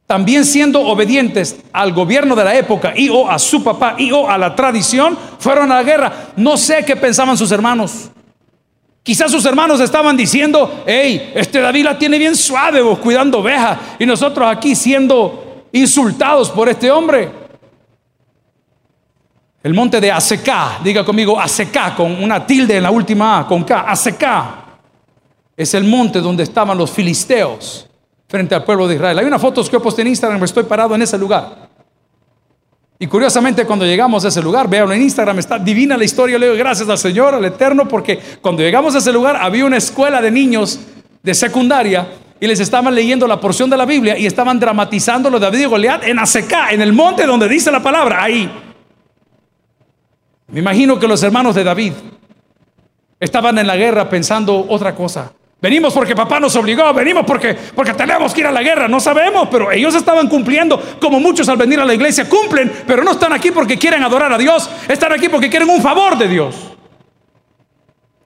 también 0.06 0.44
siendo 0.44 0.82
obedientes 0.82 1.62
al 1.72 1.94
gobierno 1.94 2.36
de 2.36 2.44
la 2.44 2.54
época 2.58 2.92
y 2.94 3.08
o 3.08 3.32
a 3.32 3.40
su 3.40 3.64
papá 3.64 3.96
y 3.98 4.12
o 4.12 4.30
a 4.30 4.38
la 4.38 4.54
tradición, 4.54 5.18
fueron 5.40 5.72
a 5.72 5.76
la 5.76 5.84
guerra. 5.84 6.14
No 6.36 6.58
sé 6.58 6.84
qué 6.86 6.98
pensaban 6.98 7.38
sus 7.38 7.54
hermanos. 7.54 8.10
Quizás 9.02 9.32
sus 9.32 9.46
hermanos 9.46 9.80
estaban 9.80 10.18
diciendo, 10.18 10.84
hey, 10.86 11.32
este 11.36 11.62
David 11.62 11.86
la 11.86 11.98
tiene 11.98 12.18
bien 12.18 12.36
suave, 12.36 12.82
vos 12.82 13.00
cuidando 13.00 13.40
ovejas, 13.40 13.80
y 14.00 14.06
nosotros 14.06 14.46
aquí 14.46 14.76
siendo 14.76 15.68
insultados 15.72 16.50
por 16.50 16.68
este 16.68 16.92
hombre. 16.92 17.32
El 19.64 19.74
monte 19.74 20.02
de 20.02 20.12
Aseca, 20.12 20.80
diga 20.84 21.06
conmigo 21.06 21.40
Aseca, 21.40 21.96
con 21.96 22.22
una 22.22 22.46
tilde 22.46 22.76
en 22.76 22.84
la 22.84 22.92
última 22.92 23.40
A, 23.40 23.48
con 23.48 23.64
K, 23.64 23.86
Aseca 23.90 24.67
es 25.58 25.74
el 25.74 25.84
monte 25.84 26.22
donde 26.22 26.44
estaban 26.44 26.78
los 26.78 26.92
filisteos 26.92 27.88
frente 28.28 28.54
al 28.54 28.64
pueblo 28.64 28.88
de 28.88 28.96
Israel. 28.96 29.18
Hay 29.18 29.26
una 29.26 29.40
foto 29.40 29.64
que 29.68 29.76
he 29.76 29.80
puesto 29.80 30.02
en 30.02 30.08
Instagram, 30.08 30.44
estoy 30.44 30.64
parado 30.64 30.94
en 30.94 31.02
ese 31.02 31.18
lugar. 31.18 31.68
Y 33.00 33.08
curiosamente 33.08 33.66
cuando 33.66 33.86
llegamos 33.86 34.24
a 34.24 34.28
ese 34.28 34.42
lugar, 34.42 34.70
véanlo 34.70 34.94
en 34.94 35.02
Instagram, 35.02 35.40
está 35.40 35.58
divina 35.58 35.98
la 35.98 36.04
historia, 36.04 36.38
le 36.38 36.48
doy 36.48 36.58
gracias 36.58 36.88
al 36.88 36.98
Señor, 36.98 37.34
al 37.34 37.46
Eterno, 37.46 37.88
porque 37.88 38.20
cuando 38.40 38.62
llegamos 38.62 38.94
a 38.96 39.00
ese 39.00 39.12
lugar 39.12 39.36
había 39.36 39.66
una 39.66 39.78
escuela 39.78 40.22
de 40.22 40.32
niños 40.32 40.80
de 41.24 41.34
secundaria 41.34 42.08
y 42.40 42.46
les 42.46 42.60
estaban 42.60 42.94
leyendo 42.94 43.28
la 43.28 43.40
porción 43.40 43.70
de 43.70 43.78
la 43.78 43.86
Biblia 43.86 44.18
y 44.18 44.28
estaban 44.28 44.60
dramatizando 44.60 45.30
lo 45.30 45.40
de 45.40 45.46
David 45.48 45.60
y 45.60 45.66
Goliat 45.66 46.04
en 46.04 46.20
Aseca, 46.20 46.72
en 46.72 46.82
el 46.82 46.94
monte 46.94 47.26
donde 47.26 47.48
dice 47.48 47.72
la 47.72 47.82
palabra, 47.82 48.24
ahí. 48.24 48.50
Me 50.48 50.60
imagino 50.60 51.00
que 51.00 51.08
los 51.08 51.22
hermanos 51.24 51.56
de 51.56 51.64
David 51.64 51.94
estaban 53.20 53.58
en 53.58 53.68
la 53.68 53.76
guerra 53.76 54.08
pensando 54.10 54.66
otra 54.70 54.94
cosa. 54.94 55.34
Venimos 55.60 55.92
porque 55.92 56.16
papá 56.16 56.40
nos 56.40 56.56
obligó, 56.56 56.94
venimos 56.94 57.26
porque, 57.26 57.56
porque 57.74 57.94
tenemos 57.94 58.32
que 58.32 58.42
ir 58.42 58.48
a 58.48 58.52
la 58.52 58.62
guerra, 58.62 58.88
no 58.88 59.00
sabemos, 59.00 59.48
pero 59.50 59.72
ellos 59.72 59.96
estaban 59.96 60.28
cumpliendo 60.28 60.80
como 61.02 61.20
muchos 61.20 61.50
al 61.50 61.58
venir 61.58 61.80
a 61.80 61.86
la 61.86 61.96
iglesia 61.96 62.30
cumplen, 62.30 62.72
pero 62.86 63.04
no 63.04 63.12
están 63.12 63.34
aquí 63.34 63.50
porque 63.50 63.76
quieren 63.76 64.04
adorar 64.04 64.32
a 64.32 64.38
Dios, 64.38 64.70
están 64.88 65.14
aquí 65.14 65.30
porque 65.30 65.50
quieren 65.50 65.70
un 65.70 65.82
favor 65.82 66.16
de 66.16 66.28
Dios. 66.28 66.56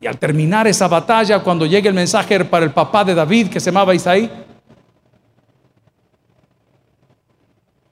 Y 0.01 0.07
al 0.07 0.17
terminar 0.17 0.67
esa 0.67 0.89
batalla, 0.89 1.39
cuando 1.39 1.65
llegue 1.65 1.87
el 1.87 1.93
mensaje 1.93 2.43
para 2.43 2.65
el 2.65 2.71
papá 2.71 3.05
de 3.05 3.15
David, 3.15 3.47
que 3.47 3.61
se 3.61 3.71
llamaba 3.71 3.95
Isaí, 3.95 4.29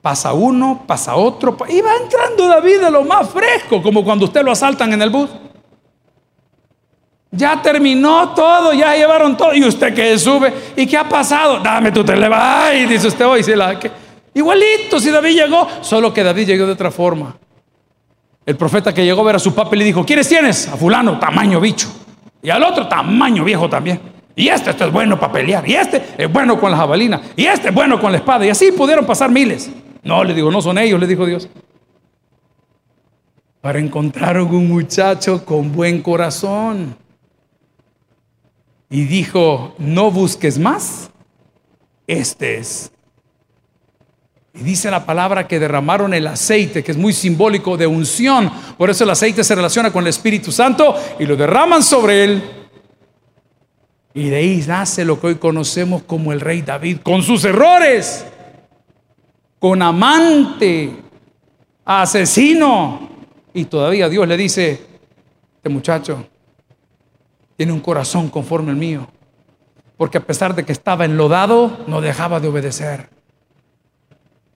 pasa 0.02 0.34
uno, 0.34 0.84
pasa 0.86 1.16
otro, 1.16 1.56
y 1.70 1.80
va 1.80 1.92
entrando 1.96 2.48
David 2.48 2.82
de 2.82 2.92
lo 2.92 3.04
más 3.04 3.30
fresco, 3.30 3.82
como 3.82 4.04
cuando 4.04 4.26
usted 4.26 4.44
lo 4.44 4.52
asaltan 4.52 4.92
en 4.92 5.02
el 5.02 5.10
bus. 5.10 5.30
Ya 7.32 7.62
terminó 7.62 8.30
todo, 8.30 8.74
ya 8.74 8.96
llevaron 8.96 9.38
todo. 9.38 9.54
Y 9.54 9.64
usted 9.64 9.94
que 9.94 10.18
sube, 10.18 10.54
¿y 10.76 10.88
qué 10.88 10.98
ha 10.98 11.08
pasado? 11.08 11.60
Dame 11.60 11.92
tu 11.92 12.04
teléfono. 12.04 12.36
Ay, 12.40 12.86
dice 12.86 13.08
usted 13.08 13.26
hoy. 13.26 13.44
la, 13.56 13.78
que, 13.78 13.92
igualito, 14.34 15.00
si 15.00 15.12
David 15.12 15.36
llegó, 15.36 15.68
solo 15.82 16.14
que 16.14 16.24
David 16.24 16.48
llegó 16.48 16.66
de 16.66 16.74
otra 16.74 16.90
forma. 16.90 17.36
El 18.46 18.56
profeta 18.56 18.94
que 18.94 19.06
llegó 19.06 19.22
a 19.22 19.26
ver 19.26 19.36
a 19.36 19.40
su 19.40 19.54
papá 19.54 19.76
le 19.76 19.86
dijo, 19.86 20.04
¿quiénes 20.04 20.28
tienes? 20.28 20.68
A 20.68 20.76
fulano, 20.76 21.20
tamaño 21.20 21.60
bicho. 21.60 21.88
Y 22.42 22.50
al 22.50 22.64
otro, 22.64 22.88
tamaño 22.88 23.44
viejo 23.44 23.70
también. 23.70 24.02
Y 24.36 24.48
este, 24.48 24.72
este 24.72 24.86
es 24.86 24.92
bueno 24.92 25.20
para 25.20 25.34
pelear. 25.34 25.70
Y 25.70 25.76
este 25.76 26.02
es 26.18 26.32
bueno 26.32 26.60
con 26.60 26.72
la 26.72 26.78
jabalina. 26.78 27.22
Y 27.36 27.46
este 27.46 27.70
es 27.70 27.76
bueno 27.76 28.00
con 28.00 28.12
la 28.12 28.18
espada. 28.18 28.46
Y 28.46 28.50
así 28.50 28.72
pudieron 28.72 29.06
pasar 29.06 29.30
miles. 29.30 29.70
No, 30.02 30.24
le 30.24 30.34
digo, 30.34 30.50
no 30.50 30.62
son 30.62 30.78
ellos, 30.78 31.00
le 31.00 31.06
dijo 31.06 31.26
Dios. 31.26 31.48
Para 33.62 33.80
encontrar 33.80 34.40
un 34.40 34.68
muchacho 34.68 35.44
con 35.44 35.72
buen 35.74 36.02
corazón. 36.02 36.96
Y 38.90 39.06
dijo, 39.06 39.76
no 39.78 40.12
busques 40.12 40.58
más. 40.58 41.12
Este 42.08 42.58
es. 42.58 42.92
Y 44.54 44.64
dice 44.64 44.90
la 44.90 45.06
palabra 45.06 45.48
que 45.48 45.60
derramaron 45.60 46.14
el 46.14 46.26
aceite, 46.26 46.84
que 46.84 46.92
es 46.92 46.98
muy 46.98 47.14
simbólico 47.14 47.78
de 47.78 47.86
unción. 47.86 48.52
Por 48.78 48.90
eso 48.90 49.04
el 49.04 49.12
aceite 49.12 49.44
se 49.44 49.54
relaciona 49.54 49.92
con 49.92 50.04
el 50.04 50.10
Espíritu 50.10 50.52
Santo 50.52 50.96
y 51.20 51.26
lo 51.26 51.36
derraman 51.36 51.84
sobre 51.84 52.24
él. 52.24 52.44
Y 54.16 54.30
de 54.30 54.38
ahí 54.38 54.64
nace 54.68 55.06
lo 55.06 55.20
que 55.20 55.28
hoy 55.28 55.36
conocemos 55.36 56.02
como 56.04 56.34
el 56.34 56.42
rey 56.42 56.64
David, 56.64 56.98
con 57.04 57.22
sus 57.22 57.46
errores, 57.46 58.26
con 59.60 59.82
amante, 59.84 60.92
asesino. 61.86 63.08
Y 63.54 63.66
todavía 63.66 64.10
Dios 64.10 64.28
le 64.28 64.36
dice, 64.36 64.82
este 65.58 65.70
muchacho 65.70 66.26
tiene 67.60 67.74
un 67.74 67.82
corazón 67.82 68.30
conforme 68.30 68.72
al 68.72 68.78
mío. 68.78 69.06
Porque 69.98 70.18
a 70.18 70.26
pesar 70.26 70.56
de 70.56 70.64
que 70.64 70.72
estaba 70.72 71.04
enlodado, 71.04 71.80
no 71.88 72.00
dejaba 72.00 72.40
de 72.40 72.48
obedecer. 72.48 73.10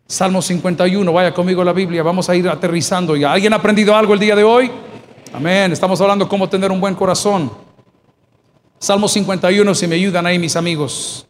Salmo 0.08 0.41
51, 0.41 1.12
vaya 1.12 1.34
conmigo 1.34 1.66
la 1.66 1.74
Biblia, 1.74 2.01
vamos 2.01 2.30
a 2.30 2.36
ir 2.38 2.47
aterrizando 2.47 3.18
ya. 3.18 3.34
¿Alguien 3.34 3.51
ha 3.51 3.58
aprendido 3.58 3.93
algo 3.93 4.14
el 4.14 4.22
día 4.22 4.38
de 4.38 4.45
hoy? 4.45 4.72
Amén, 5.34 5.74
estamos 5.74 5.99
hablando 5.99 6.30
cómo 6.30 6.47
tener 6.47 6.72
un 6.72 6.80
buen 6.80 6.95
corazón. 6.95 7.51
Salmo 8.80 9.10
51, 9.10 9.76
si 9.76 9.86
me 9.86 9.95
ayudan 9.95 10.26
ahí 10.26 10.39
mis 10.39 10.56
amigos. 10.56 11.28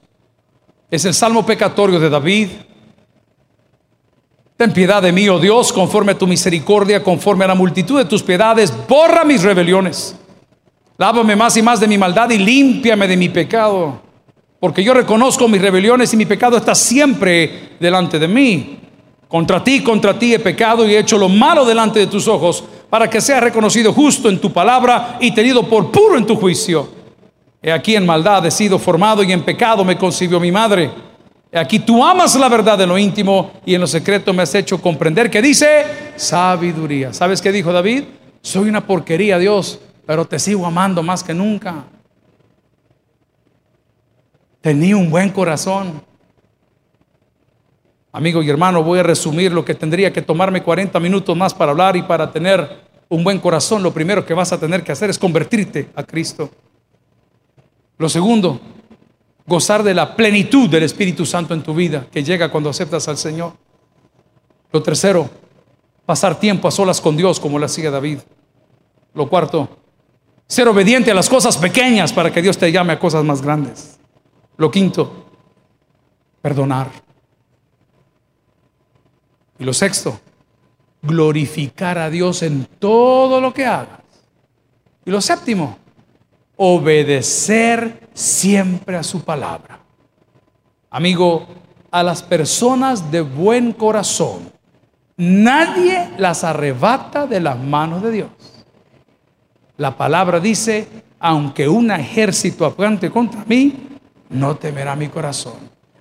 Es 0.91 1.05
el 1.05 1.15
salmo 1.15 1.43
pecatorio 1.43 1.99
de 1.99 2.11
David. 2.11 2.49
Ten 4.57 4.71
piedad 4.73 5.01
de 5.01 5.11
mí, 5.11 5.27
oh 5.27 5.39
Dios, 5.39 5.73
conforme 5.73 6.11
a 6.11 6.17
tu 6.19 6.27
misericordia, 6.27 7.01
conforme 7.01 7.45
a 7.45 7.47
la 7.47 7.55
multitud 7.55 7.97
de 7.97 8.05
tus 8.05 8.21
piedades, 8.21 8.71
borra 8.87 9.23
mis 9.23 9.41
rebeliones. 9.41 10.19
Lávame 11.03 11.35
más 11.35 11.57
y 11.57 11.61
más 11.61 11.81
de 11.81 11.87
mi 11.89 11.97
maldad 11.97 12.29
y 12.29 12.37
límpiame 12.37 13.09
de 13.09 13.17
mi 13.17 13.27
pecado 13.27 13.99
porque 14.63 14.81
yo 14.81 14.93
reconozco 14.93 15.49
mis 15.49 15.61
rebeliones 15.61 16.13
y 16.13 16.15
mi 16.15 16.25
pecado 16.25 16.55
está 16.55 16.73
siempre 16.73 17.71
delante 17.77 18.17
de 18.17 18.29
mí. 18.29 18.77
Contra 19.27 19.61
ti, 19.61 19.83
contra 19.83 20.17
ti 20.17 20.33
he 20.33 20.39
pecado 20.39 20.87
y 20.87 20.95
he 20.95 20.99
hecho 20.99 21.17
lo 21.17 21.27
malo 21.27 21.65
delante 21.65 21.99
de 21.99 22.07
tus 22.07 22.29
ojos, 22.29 22.63
para 22.89 23.09
que 23.09 23.19
sea 23.19 23.41
reconocido 23.41 23.91
justo 23.91 24.29
en 24.29 24.39
tu 24.39 24.53
palabra 24.53 25.17
y 25.19 25.31
tenido 25.31 25.67
por 25.67 25.91
puro 25.91 26.17
en 26.17 26.25
tu 26.25 26.37
juicio. 26.37 26.87
He 27.61 27.69
aquí 27.69 27.97
en 27.97 28.05
maldad 28.05 28.45
he 28.45 28.51
sido 28.51 28.79
formado 28.79 29.23
y 29.23 29.33
en 29.33 29.43
pecado 29.43 29.83
me 29.83 29.97
concibió 29.97 30.39
mi 30.39 30.53
madre. 30.53 30.89
He 31.51 31.59
aquí 31.59 31.79
tú 31.79 32.01
amas 32.01 32.33
la 32.35 32.47
verdad 32.47 32.77
de 32.77 32.87
lo 32.87 32.97
íntimo 32.97 33.51
y 33.65 33.75
en 33.75 33.81
lo 33.81 33.87
secreto 33.87 34.31
me 34.31 34.43
has 34.43 34.55
hecho 34.55 34.81
comprender 34.81 35.29
que 35.29 35.41
dice 35.41 35.83
sabiduría. 36.15 37.11
¿Sabes 37.11 37.41
qué 37.41 37.51
dijo 37.51 37.73
David? 37.73 38.03
Soy 38.41 38.69
una 38.69 38.87
porquería, 38.87 39.37
Dios, 39.37 39.81
pero 40.05 40.25
te 40.25 40.39
sigo 40.39 40.65
amando 40.65 41.01
más 41.01 41.23
que 41.23 41.33
nunca. 41.33 41.85
Tenía 44.61 44.95
un 44.95 45.09
buen 45.09 45.29
corazón. 45.29 46.01
Amigo 48.11 48.43
y 48.43 48.49
hermano, 48.49 48.83
voy 48.83 48.99
a 48.99 49.03
resumir 49.03 49.51
lo 49.51 49.65
que 49.65 49.75
tendría 49.75 50.13
que 50.13 50.21
tomarme 50.21 50.63
40 50.63 50.99
minutos 50.99 51.35
más 51.35 51.53
para 51.53 51.71
hablar 51.71 51.95
y 51.95 52.03
para 52.03 52.31
tener 52.31 52.83
un 53.09 53.23
buen 53.23 53.39
corazón. 53.39 53.83
Lo 53.83 53.93
primero 53.93 54.25
que 54.25 54.33
vas 54.33 54.53
a 54.53 54.59
tener 54.59 54.83
que 54.83 54.91
hacer 54.91 55.09
es 55.09 55.17
convertirte 55.17 55.89
a 55.95 56.03
Cristo. 56.03 56.49
Lo 57.97 58.09
segundo, 58.09 58.59
gozar 59.45 59.83
de 59.83 59.93
la 59.93 60.15
plenitud 60.15 60.69
del 60.69 60.83
Espíritu 60.83 61.25
Santo 61.25 61.53
en 61.53 61.63
tu 61.63 61.73
vida 61.73 62.07
que 62.11 62.23
llega 62.23 62.49
cuando 62.49 62.69
aceptas 62.69 63.07
al 63.07 63.17
Señor. 63.17 63.53
Lo 64.71 64.81
tercero, 64.81 65.29
pasar 66.05 66.39
tiempo 66.39 66.67
a 66.67 66.71
solas 66.71 67.01
con 67.01 67.15
Dios 67.17 67.39
como 67.39 67.59
lo 67.59 67.65
hacía 67.65 67.91
David. 67.91 68.19
Lo 69.13 69.29
cuarto, 69.29 69.69
ser 70.47 70.67
obediente 70.67 71.11
a 71.11 71.15
las 71.15 71.29
cosas 71.29 71.57
pequeñas 71.57 72.13
para 72.13 72.31
que 72.31 72.41
Dios 72.41 72.57
te 72.57 72.71
llame 72.71 72.93
a 72.93 72.99
cosas 72.99 73.23
más 73.23 73.41
grandes. 73.41 73.99
Lo 74.57 74.69
quinto, 74.69 75.25
perdonar. 76.41 76.89
Y 79.57 79.63
lo 79.63 79.73
sexto, 79.73 80.19
glorificar 81.01 81.97
a 81.97 82.09
Dios 82.09 82.43
en 82.43 82.65
todo 82.79 83.39
lo 83.39 83.53
que 83.53 83.65
hagas. 83.65 84.01
Y 85.05 85.11
lo 85.11 85.21
séptimo, 85.21 85.77
obedecer 86.55 88.09
siempre 88.13 88.97
a 88.97 89.03
su 89.03 89.21
palabra. 89.21 89.79
Amigo, 90.89 91.47
a 91.91 92.03
las 92.03 92.23
personas 92.23 93.11
de 93.11 93.21
buen 93.21 93.73
corazón, 93.73 94.51
nadie 95.17 96.11
las 96.17 96.43
arrebata 96.43 97.27
de 97.27 97.39
las 97.39 97.57
manos 97.57 98.01
de 98.01 98.11
Dios. 98.11 98.29
La 99.83 99.97
palabra 99.97 100.39
dice, 100.39 100.87
aunque 101.19 101.67
un 101.67 101.91
ejército 101.91 102.65
apuente 102.65 103.11
contra 103.11 103.43
mí, 103.45 103.89
no 104.29 104.55
temerá 104.55 104.95
mi 104.95 105.09
corazón. 105.09 105.55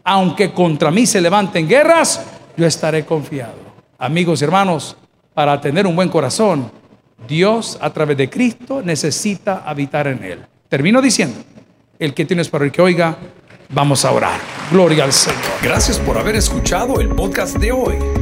Aunque 0.04 0.52
contra 0.52 0.92
mí 0.92 1.04
se 1.04 1.20
levanten 1.20 1.66
guerras, 1.66 2.24
yo 2.56 2.64
estaré 2.64 3.04
confiado. 3.04 3.56
Amigos 3.98 4.40
y 4.40 4.44
hermanos, 4.44 4.96
para 5.34 5.60
tener 5.60 5.84
un 5.88 5.96
buen 5.96 6.10
corazón, 6.10 6.70
Dios 7.26 7.76
a 7.80 7.90
través 7.90 8.16
de 8.16 8.30
Cristo 8.30 8.82
necesita 8.84 9.64
habitar 9.66 10.06
en 10.06 10.22
él. 10.22 10.46
Termino 10.68 11.02
diciendo, 11.02 11.40
el 11.98 12.14
que 12.14 12.24
tienes 12.24 12.48
para 12.48 12.64
el 12.64 12.70
que 12.70 12.82
oiga, 12.82 13.16
vamos 13.70 14.04
a 14.04 14.12
orar. 14.12 14.38
Gloria 14.70 15.02
al 15.02 15.12
Señor. 15.12 15.40
Gracias 15.60 15.98
por 15.98 16.16
haber 16.16 16.36
escuchado 16.36 17.00
el 17.00 17.08
podcast 17.08 17.56
de 17.56 17.72
hoy. 17.72 18.21